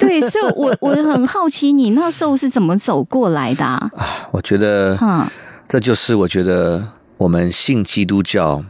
[0.00, 3.90] 对，所以我我很好奇，你那时候是怎么走过来的、啊？
[4.32, 5.26] 我觉得嗯、
[5.68, 6.82] 这就是我觉得
[7.18, 8.64] 我们信基督教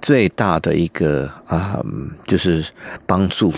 [0.00, 2.64] 最大的一个啊、嗯就是
[3.06, 3.52] 帮助。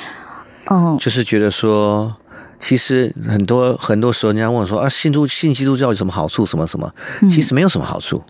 [0.66, 2.16] 哦，就是觉得说，
[2.59, 6.47] 其实很多很多时候，人家问我说啊，信督信基督教有什么好处？
[6.47, 6.93] 什么什么？
[7.30, 8.24] 其实没有什么好处。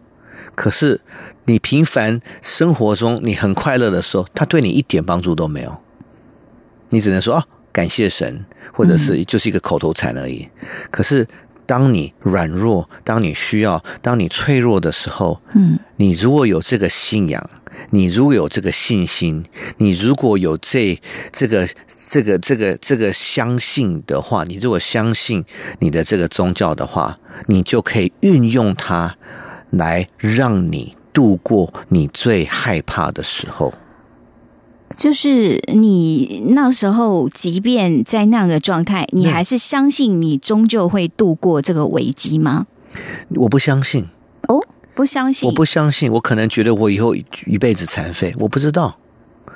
[0.56, 1.00] 可是
[1.44, 5.76] 你平凡生活中你很快乐的时候，他对你一点帮助都没有。
[6.90, 10.48] 你只能说哦，感谢神，或者是就是一个口头禅而已。
[10.90, 11.26] 可是
[11.66, 17.50] 当你软弱，当你需要，当你脆弱的时候，嗯，你如果有这个信仰，
[17.90, 19.44] 你如果有这个信心，
[19.78, 20.98] 你如果有这
[21.32, 25.44] 这个这个这个这个相信的话，你如果相信
[25.80, 29.16] 你的这个宗教的话，你就可以运用它
[29.70, 33.72] 来让你度过你最害怕的时候。
[34.96, 42.66] 就是你那时候，即便在那样的状态，你还是相信你终究会度过这个危机吗？
[43.36, 44.08] 我不相信，
[44.48, 44.64] 哦，
[44.94, 48.96] 不相信，我不相信，我可能觉得我以后一辈子残废，我不知道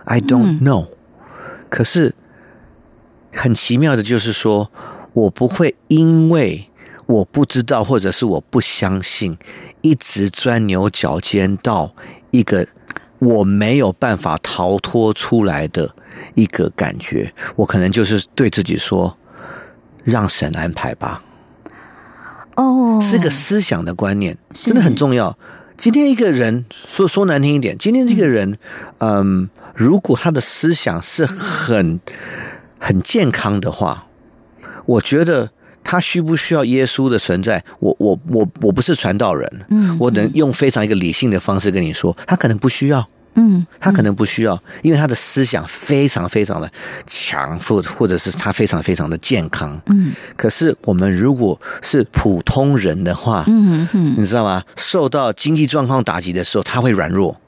[0.07, 0.89] ，I don't know。
[1.69, 2.15] 可是
[3.33, 4.71] 很奇妙的就是说，
[5.13, 6.69] 我不会因为
[7.07, 9.39] 我不知道或者是我不相信，
[9.83, 11.95] 一直钻牛角尖到
[12.33, 12.67] 一个。
[13.19, 15.95] 我没有办法逃脱出来的
[16.35, 19.17] 一个感觉，我可能就是对自己说
[20.05, 21.23] ：“让神安排吧。”
[22.57, 25.39] 哦，是个思想的观念，真的很重要。
[25.77, 28.59] 今天一个人说说难听一点，今天这个人，
[28.99, 32.01] 嗯，如果他的思想是很
[32.81, 34.07] 很健康的话，
[34.87, 35.51] 我觉得
[35.83, 37.63] 他需不需要耶稣的存在？
[37.79, 43.07] 我我我我不是传道人，嗯，我能用非常一个理性的方式跟你说，他可能不需要。
[43.41, 46.69] 嗯，他可能不需要，因为他的思想非常非常的
[47.07, 49.81] 强，或或者是他非常非常的健康。
[49.87, 54.61] 嗯，可是我们如果是普通人的话，嗯嗯，你知道吗？
[54.77, 57.41] 受到经济状况打击的时候，他会软弱，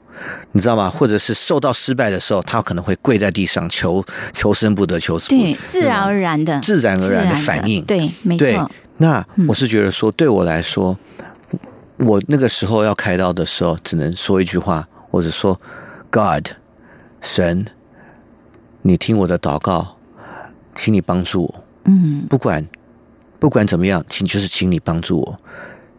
[0.51, 0.89] 你知道吗？
[0.89, 4.03] 或者是受到失败的时候，他可能会跪在地上求
[4.33, 5.29] 求生不得，求死。
[5.29, 7.83] 对，自然而然的，自然而然的反应。
[7.85, 8.71] 对，没错。
[8.97, 10.97] 那我是觉得说，对我来说，
[11.97, 14.87] 我那个时候要开刀的时候，只能说一句话。
[15.13, 15.59] 或者说
[16.09, 16.47] ，God，
[17.19, 17.65] 神，
[18.81, 19.97] 你听我的祷告，
[20.73, 21.63] 请你帮助我。
[21.83, 22.65] 嗯，不管
[23.37, 25.37] 不管怎么样，请就是请你帮助我。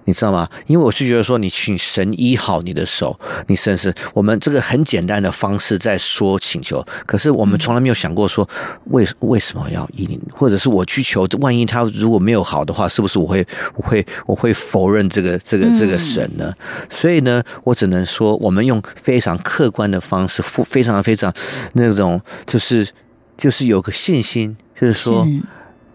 [0.04, 0.48] 你知道吗？
[0.66, 8.48] 因为我是觉得说，你请神医好你的手，你甚至我们这个很简单的方式在说请求，可是我们从来没有想过说
[8.86, 13.46] 为为什么要医，或者是我去求，万一他如果没有好的话，是不是我会
[13.76, 16.52] 我会我会否认这个这个这个神呢？
[16.90, 21.32] 所以呢，我只能说，我们用非常客观的方式，非常非常
[21.74, 22.88] 那种，就是
[23.36, 25.26] 就是有个信心，就是说，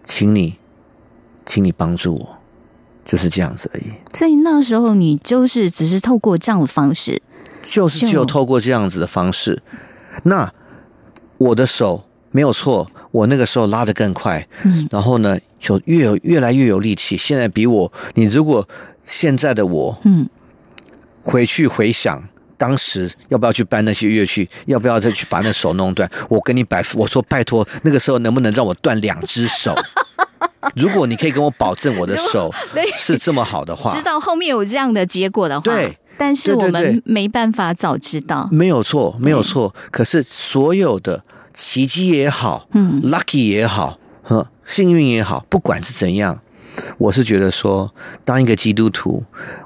[0.02, 0.56] 请你，
[1.44, 2.37] 请你帮助我。
[3.08, 3.84] 就是这样子而已。
[4.12, 7.22] 所以那时候你就是只是透过这样的方式，
[7.62, 9.62] 就是只有透过这样子的方式。
[10.24, 10.52] 那
[11.38, 17.16] 我的手没有错，我那个时候拉得更快，嗯，然后呢就越有越来越有力气。
[17.16, 18.68] 现在比我，你如果
[19.04, 20.28] 现在的我，嗯，
[21.22, 22.22] 回去回想
[22.58, 26.10] 当时要不要去搬那些乐器，要不要再去把那手弄断？
[26.28, 29.74] 我跟你摆，我说拜托，那个时候能不能让我断两只手？
[30.74, 32.52] 如果你可以跟我保证我的手
[32.98, 39.72] 是这么好的话，知道后面有这样的结果的话，对，但是我们没办法早知道，没有错，没有错。
[39.90, 41.22] 可是所有的
[41.54, 46.38] 奇迹也好，嗯，lucky 也好，呵，幸运也好，不管是怎样。
[46.96, 47.92] 我是觉得说，
[48.24, 49.22] 当一个基督徒，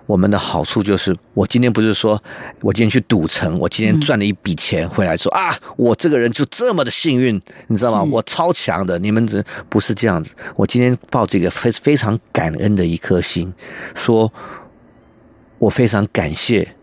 [0.06, 2.22] 我们的好处就是，我今天不是说
[2.60, 8.02] 我今天去赌城，我今天赚了一笔钱回来，说啊，我这个人就这么的幸运，你知道吗？
[8.02, 10.34] 我超强的，你们这不是这样子。
[10.56, 13.52] 我今天抱这个非非常感恩的一颗心，
[13.94, 14.32] 说
[15.58, 16.74] 我非常感谢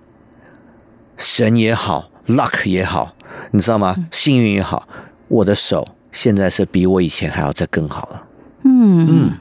[1.17, 3.15] 神也好，luck 也好，
[3.51, 3.95] 你知道吗？
[4.11, 4.87] 幸运也好，
[5.27, 8.23] 我的手现在是比我以前还要再更好了。
[8.63, 9.31] 嗯嗯。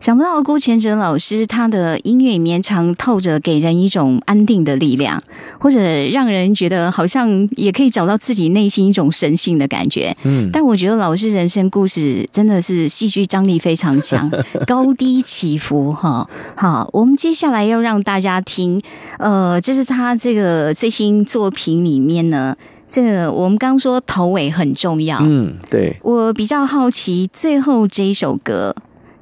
[0.00, 5.22] 想不到郭前哲老师他的音乐里面常透着给人一种安定的力量，
[5.58, 5.80] 或者
[6.12, 10.16] 让人觉得好像也可以找到自己内心一种神性的感觉。
[10.22, 14.30] 嗯，但我觉得老师人生故事真的是戏剧张力非常强，
[14.66, 16.28] 高低起伏哈。
[16.56, 18.80] 好，我们接下来要让大家听，
[19.18, 22.56] 呃，这是他这个最新作品里面呢，
[22.88, 25.18] 这个我们刚说头尾很重要。
[25.22, 28.74] 嗯，对，我比较好奇最后这一首歌。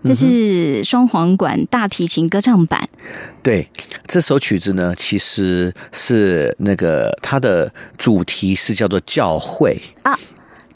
[0.06, 2.88] 这是双簧管大提琴歌唱版。
[3.42, 3.68] 对，
[4.06, 10.18] 这首曲子呢，其实是那个它的主题是叫做教会啊，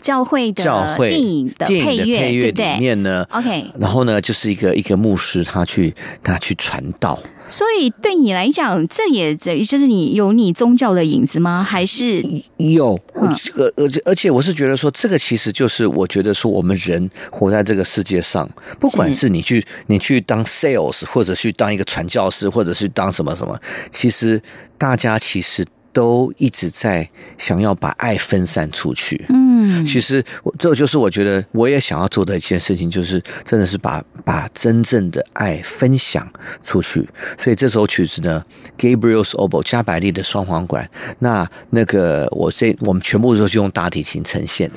[0.00, 11.62] 教会的电影的配乐里面呢，？OK，然后呢，就是一个一个牧师，他去他去传道，所以对你来讲，这也等于就是你有你宗教的影子吗？
[11.62, 12.22] 还是？
[12.58, 13.34] 有嗯。
[13.42, 18.48] 这个，而且而且我是觉得说，这个其实就是我觉得说，我们人活在这个世界上，
[18.78, 19.30] 不管是。
[19.30, 23.56] 你去你去当 sales，或者去当一个传教士，或者是当什么什么，
[23.88, 24.42] 其实
[24.76, 29.24] 大家其实都一直在想要把爱分散出去。
[29.28, 36.28] 嗯，其实我这就是我觉得我也想要做的一件事情，就是真的是把把真正的爱分享
[36.62, 37.08] 出去。
[37.38, 38.44] 所以这首曲子呢
[38.78, 40.88] ，Gabriel's Oboe 加百利的双簧管，
[41.18, 44.70] 那那个我这我们全部都是用大提琴呈现。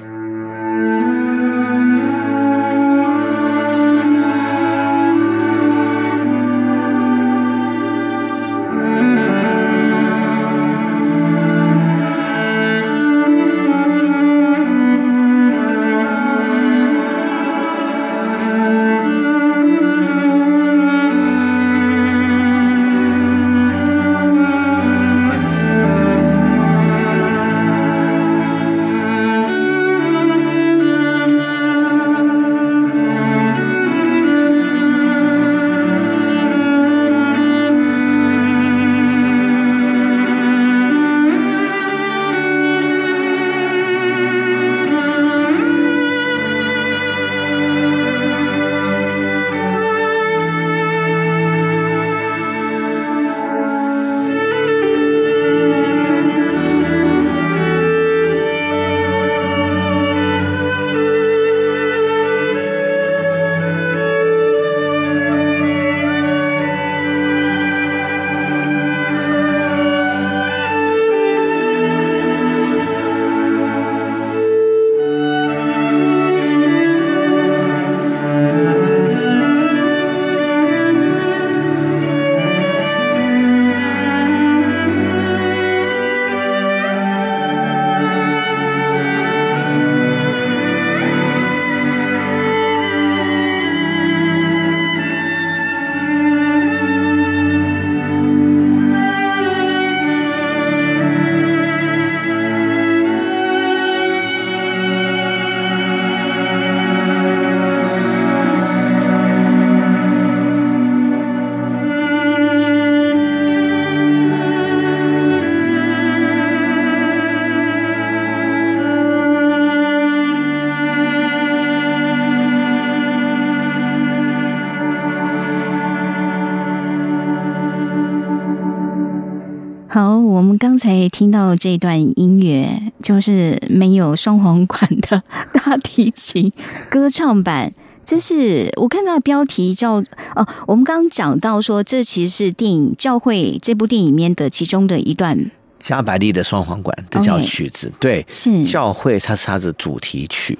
[131.14, 135.22] 听到这段音乐，就是没有双簧管的
[135.54, 136.52] 大提琴
[136.90, 137.72] 歌唱版。
[138.04, 140.04] 这是我看到的标题叫
[140.36, 147.92] 哦，我们刚刚讲到说，这其实是电影《教会》这部电影里面的其中的一段，加百利的双簧管，这叫曲子。
[148.00, 150.58] 对，是教会它是它的主题曲。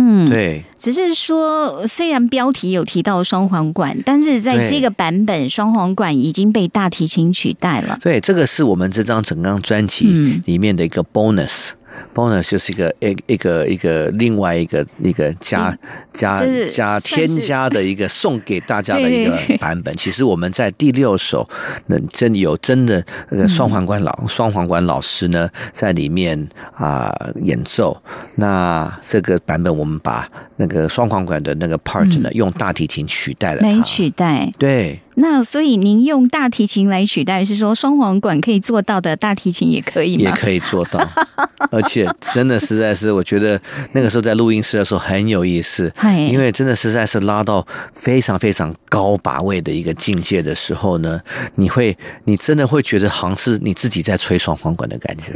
[0.00, 7.98] 嗯，对，只是说，虽然标题有提到双簧管，但是在这个版本，双簧管已经被大提琴取代了。
[8.00, 11.70] 对，这个是我们这张整张专辑嗯里面的一个 bonus。
[12.14, 15.76] Bonus 就是一个一一个一个另外一个一个加
[16.12, 19.94] 加加添加的一个送给大家的一个 版本。
[19.96, 21.48] 其实我们在第六首，
[21.86, 28.00] 那真的有真的那个双簧管老双簧管老师呢在里面啊、演奏。
[28.36, 33.78] 那这个版本我们把那个双簧管的那个 part 呢、用大提琴取代了没。
[33.88, 40.22] 取代，对，那所以您用大提琴来取代，是说双簧管可以做到的，大提琴也可以吗？
[40.22, 41.04] 也可以做到，
[41.72, 43.60] 而且真的实在是，我觉得
[43.92, 45.92] 那个时候在录音室的时候很有意思，
[46.30, 51.20] 因为真的实在是拉到非常非常高把位的一个境界的时候呢，
[51.56, 55.34] 你会你真的会觉得好像是你自己在吹双簧管的感觉。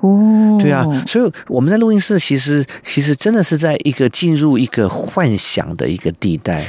[0.00, 6.60] 哦，对啊，所以我们在录音室其实其实真的是在一个进入一个幻想的一个地带。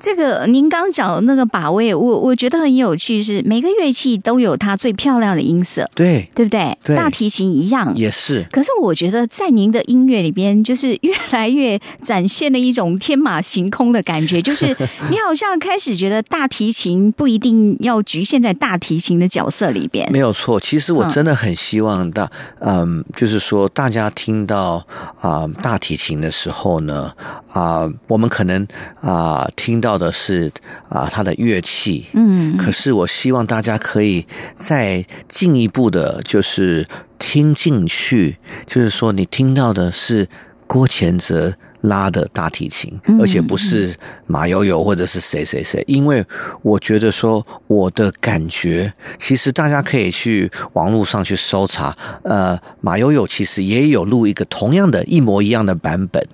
[0.00, 6.76] 这个您刚讲的那个把位，我我觉得很有趣是，每个乐器都有它最漂亮的音色，对，对不对？
[6.82, 7.94] 对大提琴一样。
[7.94, 8.44] 也是。
[8.50, 14.66] 可是我觉得在您的音乐里边，就是越来越展现了一种天马行空的感觉，就是
[15.10, 20.18] 你好像开始觉得大提琴不一定要局限在大提琴的角色里边没。
[20.18, 22.30] 有错，其实我真的很希望大，
[22.60, 24.82] 嗯，就是说大家听到
[25.20, 27.12] 啊、大提琴的时候呢，
[27.52, 28.66] 啊、我们可能
[29.00, 30.50] 啊、听到的是
[30.88, 36.86] 啊、他的乐器，嗯，可是我希望大家可以再进一步的，就是
[37.18, 38.36] 听进去，
[38.66, 40.26] 就是说你听到的是
[40.72, 43.92] 郭前泽拉的大提琴，而且不是
[44.28, 46.24] 马友友或者是谁谁谁，因为
[46.62, 51.92] 我觉得说我的感觉，其实大家可以去网络上去搜查，
[52.22, 56.24] 呃，马友友其实也有录一个同样的一模一样的版本，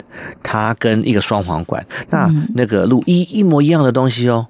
[0.43, 4.47] 他跟一个双簧管，那那个录一一模一样的东西哦。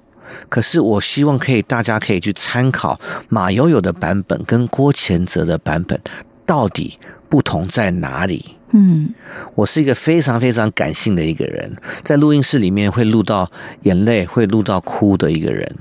[0.49, 5.97] 可是我希望可以大家可以去参考马友友的版本跟郭前泽的版本
[6.45, 8.56] 到底不同在哪里。
[8.71, 9.13] 嗯，
[9.55, 11.71] 我是一个非常非常感性的一个人，
[12.03, 13.49] 在录音室里面会录到
[13.83, 15.73] 眼泪，会录到哭的一个人。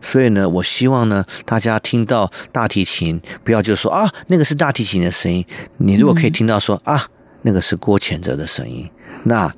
[0.00, 5.44] 所以呢，我希望呢，大家听到大提琴，不要就说啊，那个是大提琴的声音。
[5.76, 7.06] 你如果可以听到说啊，
[7.42, 8.90] 那个是郭前泽的声音，
[9.24, 9.52] 那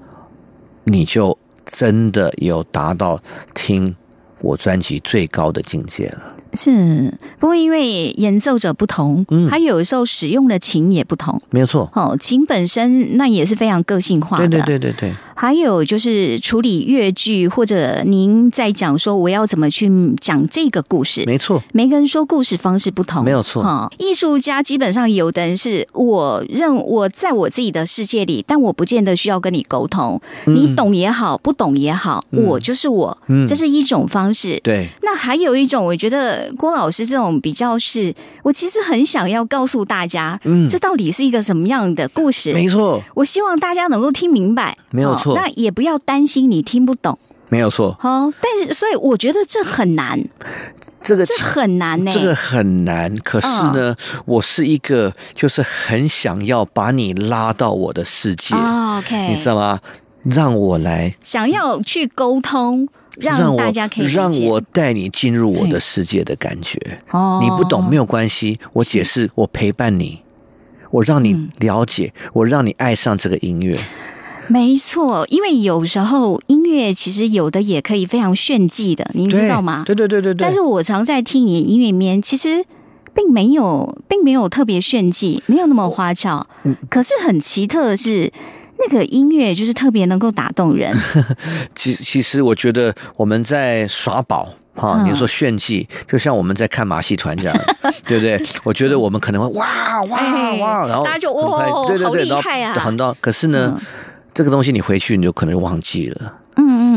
[0.85, 3.19] 你就真的有达到
[3.55, 3.97] 听
[4.43, 6.37] 我专辑最高的境界了。
[6.55, 11.41] 是，不过因为演奏者不同，嗯他有时候使用的琴也不同。
[11.51, 14.49] 没有错，哦，琴本身那也是非常个性化的。
[14.49, 19.91] 对对对对对，还有就是处理乐句，或者您在讲说我要怎么去
[20.21, 21.25] 讲这个故事。
[21.27, 30.21] 没错，每个人说故事方式不同，没有错哈、艺术家基本上有的人是我认我在我自己的世界里，但我不见得需要跟你沟通。
[30.47, 34.59] 你懂也好，不懂也好，我就是我，嗯这是一种方式。
[34.63, 40.69] 对，那还有一种，我觉得郭老师这种比较是，我其实很想要告诉大家，嗯。
[40.69, 42.53] 这到底是一个什么样的故事？
[42.53, 45.35] 没错，我希望大家能够听明白，没有错。
[45.35, 47.19] 哦那也不要担心你听不懂，
[47.49, 48.33] 没有错，哦。
[48.41, 50.19] 但是，所以我觉得这很难，
[51.03, 59.79] 这个这很难呢、这个很难，可是呢，我是一个就是很想要把你拉到我的世界，哦 OK，你知道吗？
[60.25, 62.89] 让我来，想要去沟通，
[63.21, 66.79] 让大家可以让我带你进入我的世界的感觉。
[67.11, 70.21] 哦，你不懂没有关系，我解释，我陪伴你，
[70.91, 73.79] 我让你了解，我让你爱上这个音乐。
[74.49, 79.85] 没错，因为有时候音乐其实有的也可以非常炫技的，您知道吗？
[79.87, 80.43] 对对对对对。
[80.43, 82.63] 但是我常在听你的音乐里面，其实
[83.15, 86.47] 并没有，并没有特别炫技，没有那么花俏。
[86.65, 88.31] 嗯可是很奇特的是，
[88.79, 90.95] 那个音乐就是特别能够打动人。
[91.75, 94.49] 其其实我觉得我们在耍宝。
[94.77, 97.57] 哈，嗯你说炫技，就像我们在看马戏团这样，
[98.09, 98.45] 对不对？
[98.65, 103.17] 我觉得我们可能会哇哇哎哇，然后大家就哇对对对，然后厉害啊很多。
[103.21, 103.87] 可是呢嗯，
[104.35, 106.33] 这个东西你回去你就可能忘记了。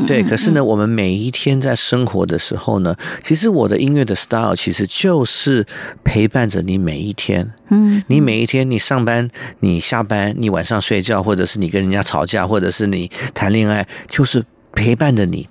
[0.06, 5.66] 对，嗯可是呢，我们每一天在生活的时候呢，其实我的音乐的 style 其实就是
[6.04, 7.52] 陪伴着你每一天。
[7.70, 9.30] 嗯，你每一天，你上班，
[9.60, 14.44] 你下班，你晚上睡觉，或者是你跟人家吵架，或者是你谈恋爱，就是
[14.74, 15.48] 陪伴着你。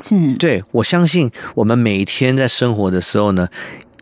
[0.00, 3.48] 是对我相信，我们每一天在生活的时候呢，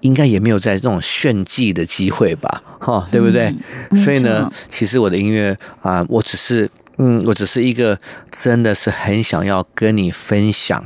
[0.03, 3.55] 应该也没有在这种炫技的机会吧，哈，对不对？
[3.91, 6.69] 嗯所以呢，其实我的音乐啊、我只是，
[6.99, 7.99] 嗯，我只是一个
[8.31, 10.85] 真的是很想要跟你分享，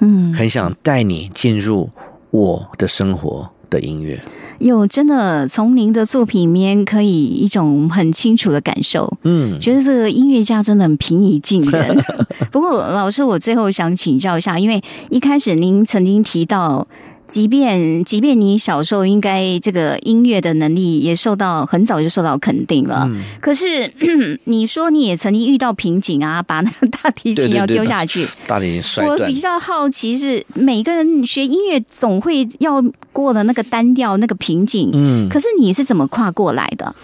[0.00, 1.90] 嗯，很想带你进入
[2.30, 4.20] 我的生活的音乐。
[4.58, 12.04] 有真的从您的作品里面可以一种很清楚的感受，嗯，觉得这个音乐家真的很平易近人。
[12.52, 16.86] 不过，老师，我最后想请教一下，因为一开始您曾经提到。
[17.26, 23.90] 即便即便你小时候应该这个音乐的能力也受到很早就受到肯定了，嗯可是
[24.44, 28.26] 你说你也曾经遇到瓶颈啊，把那个大提琴要对对对丢下去。
[28.46, 36.94] 大提琴摔断我比，较好奇是每个人学音乐总会要过的那个单调那个瓶颈，嗯，可是你是怎么跨过来的？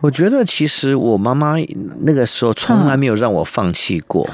[0.00, 1.56] 我觉得其实我妈妈
[2.02, 4.28] 那个时候从来没有让我放弃过。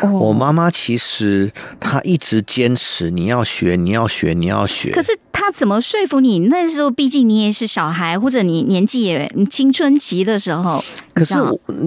[0.00, 4.90] 哦我妈妈其实她一直坚持你要学，你要学，你要学。
[4.90, 6.38] 可是她怎么说服你？
[6.40, 10.82] 那时候毕竟你也是小孩，或者你年纪也你青春期的时候，
[11.12, 11.34] 可是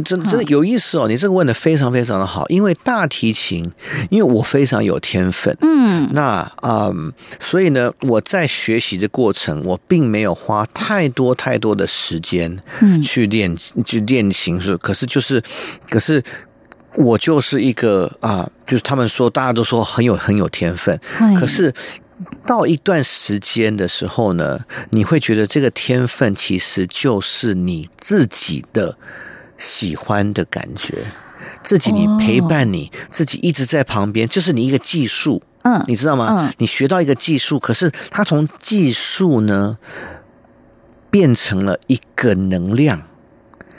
[0.03, 3.71] 真真的有意思哦，你这个问的非常非常的好，因为大提琴，
[4.09, 5.55] 因为我非常有天分。
[5.61, 15.41] 嗯那嗯，所以呢，我在学习的过程，我并没有花太多太多的时间嗯去练去练琴，是可是就是，
[15.89, 16.21] 可是
[16.97, 21.73] 我就是一个啊，就是他们说大家都说很有很有天分，哎可是
[22.45, 24.59] 到一段时间的时候呢，
[24.91, 28.97] 你会觉得这个天分其实就是你自己的
[29.57, 31.05] 喜欢的感觉，
[31.61, 35.83] 自己你哦陪伴你，自己一直在旁边，就是你一个技术，嗯。
[35.87, 36.27] 你知道吗？
[36.29, 36.53] 嗯。
[36.59, 39.77] 你学到一个技术，可是它从技术呢
[41.09, 43.01] 变成了一个能量。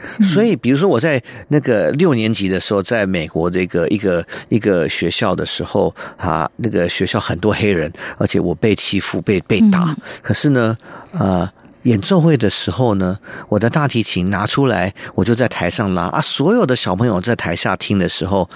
[0.05, 9.85] 所以，比如说我在那个六年级的时候，在美国的一个一个一个学校的时候，啊，那个学校很多黑人，而且我被欺负、被被打。
[9.85, 10.77] 嗯可是呢，
[11.13, 11.49] 呃，
[11.85, 13.19] 演奏会的时候呢，
[13.49, 18.49] 我的大提琴拿出来，我就在台上拉啊，所有的小朋友在台下听的时候，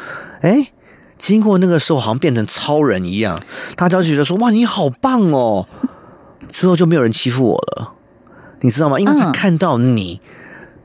[0.43, 0.72] 哎，
[1.18, 3.38] 经过那个时候，好像变成超人一样，
[3.76, 5.66] 大家就觉得说哇，你好棒哦，
[6.49, 7.93] 之后就没有人欺负我了，
[8.61, 8.99] 你知道吗？
[8.99, 10.20] 因为他嗯看到你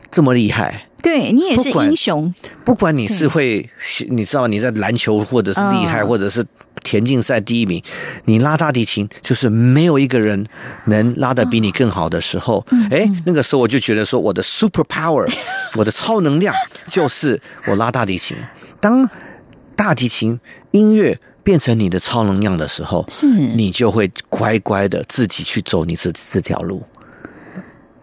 [0.10, 0.88] 这么厉害。
[1.01, 2.34] 对你也是英雄，
[2.64, 3.70] 不管你是会，
[4.10, 6.43] 你知道你在篮球或者是厉害，嗯或者是
[6.84, 7.80] 田径赛第一名，
[8.26, 10.43] 你拉大提琴就是没有一个人
[10.86, 15.32] 能拉的比你更好的时候，嗯哎、那个时候我就觉得说我的 super power，
[15.78, 16.56] 我的超能量
[16.88, 18.36] 就是我拉大提琴。
[18.80, 19.08] 当
[19.76, 20.39] 大提琴
[20.72, 26.82] 音乐变成你的超能量的时候，是你就会乖乖的自己去走你这这条路。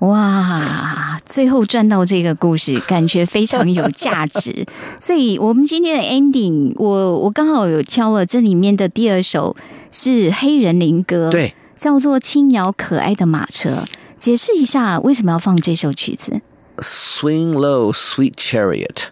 [0.03, 4.66] 哇，最后赚到这个故事，感觉非常有价值。
[4.98, 9.57] 所以，我们今天的 ending，我我刚好有挑了这里面的第二首
[9.92, 13.70] 是黑人灵歌，，对，叫做《轻摇可爱的马车》。
[14.18, 16.40] 解释一下为什么要放这首曲子
[16.78, 19.07] ？Swing Low, Sweet Chariot。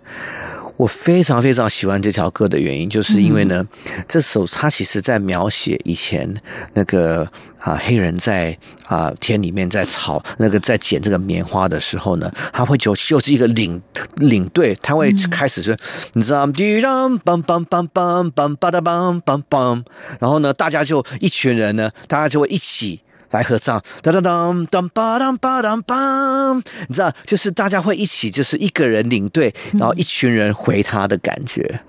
[0.81, 3.63] 我非常非常喜欢这条歌的原因，就是因为呢，
[4.09, 6.35] 这首它其实在描写以前
[6.73, 8.57] 那个啊黑人在
[8.87, 13.79] 啊田里面在草那个在捡这个棉花的时候呢，他会就就是一个领
[14.17, 15.77] 领队，他会开始说，
[16.15, 16.53] 你知道吗？
[16.57, 19.85] 滴当梆梆梆梆梆巴哒梆梆梆，
[20.19, 23.01] 然后呢，大家就一群人呢，大家就会一起。
[23.31, 26.55] 来合唱，当当当当吧当吧当吧，
[26.89, 31.81] 你知道，就是大家会一起，就是一个人领队，然后一群人回他的感觉。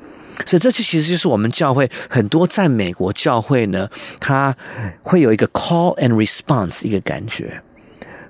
[0.45, 3.87] 所以这其实就是我们教会很多在美国教会呢，
[4.19, 4.55] 它
[5.01, 7.61] 会有一个 call and response 一个感觉。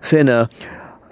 [0.02, 0.50] 所以呢，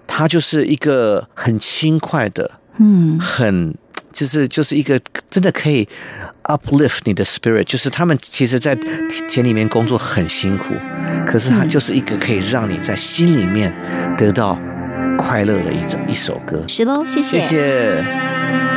[0.08, 3.76] 它就是一个很轻快的，嗯，很
[4.20, 5.00] 就是就是一个
[5.30, 5.88] 真的可以
[6.44, 8.78] uplift 你的 spirit，就是他们其实，在
[9.30, 10.74] 田里面工作很辛苦，
[11.26, 13.74] 可是它就是一个可以让你在心里面
[14.18, 14.60] 得到
[15.18, 16.62] 快乐的一种一首歌。
[16.68, 18.04] 是喽，谢谢谢。
[18.04, 18.69] Thank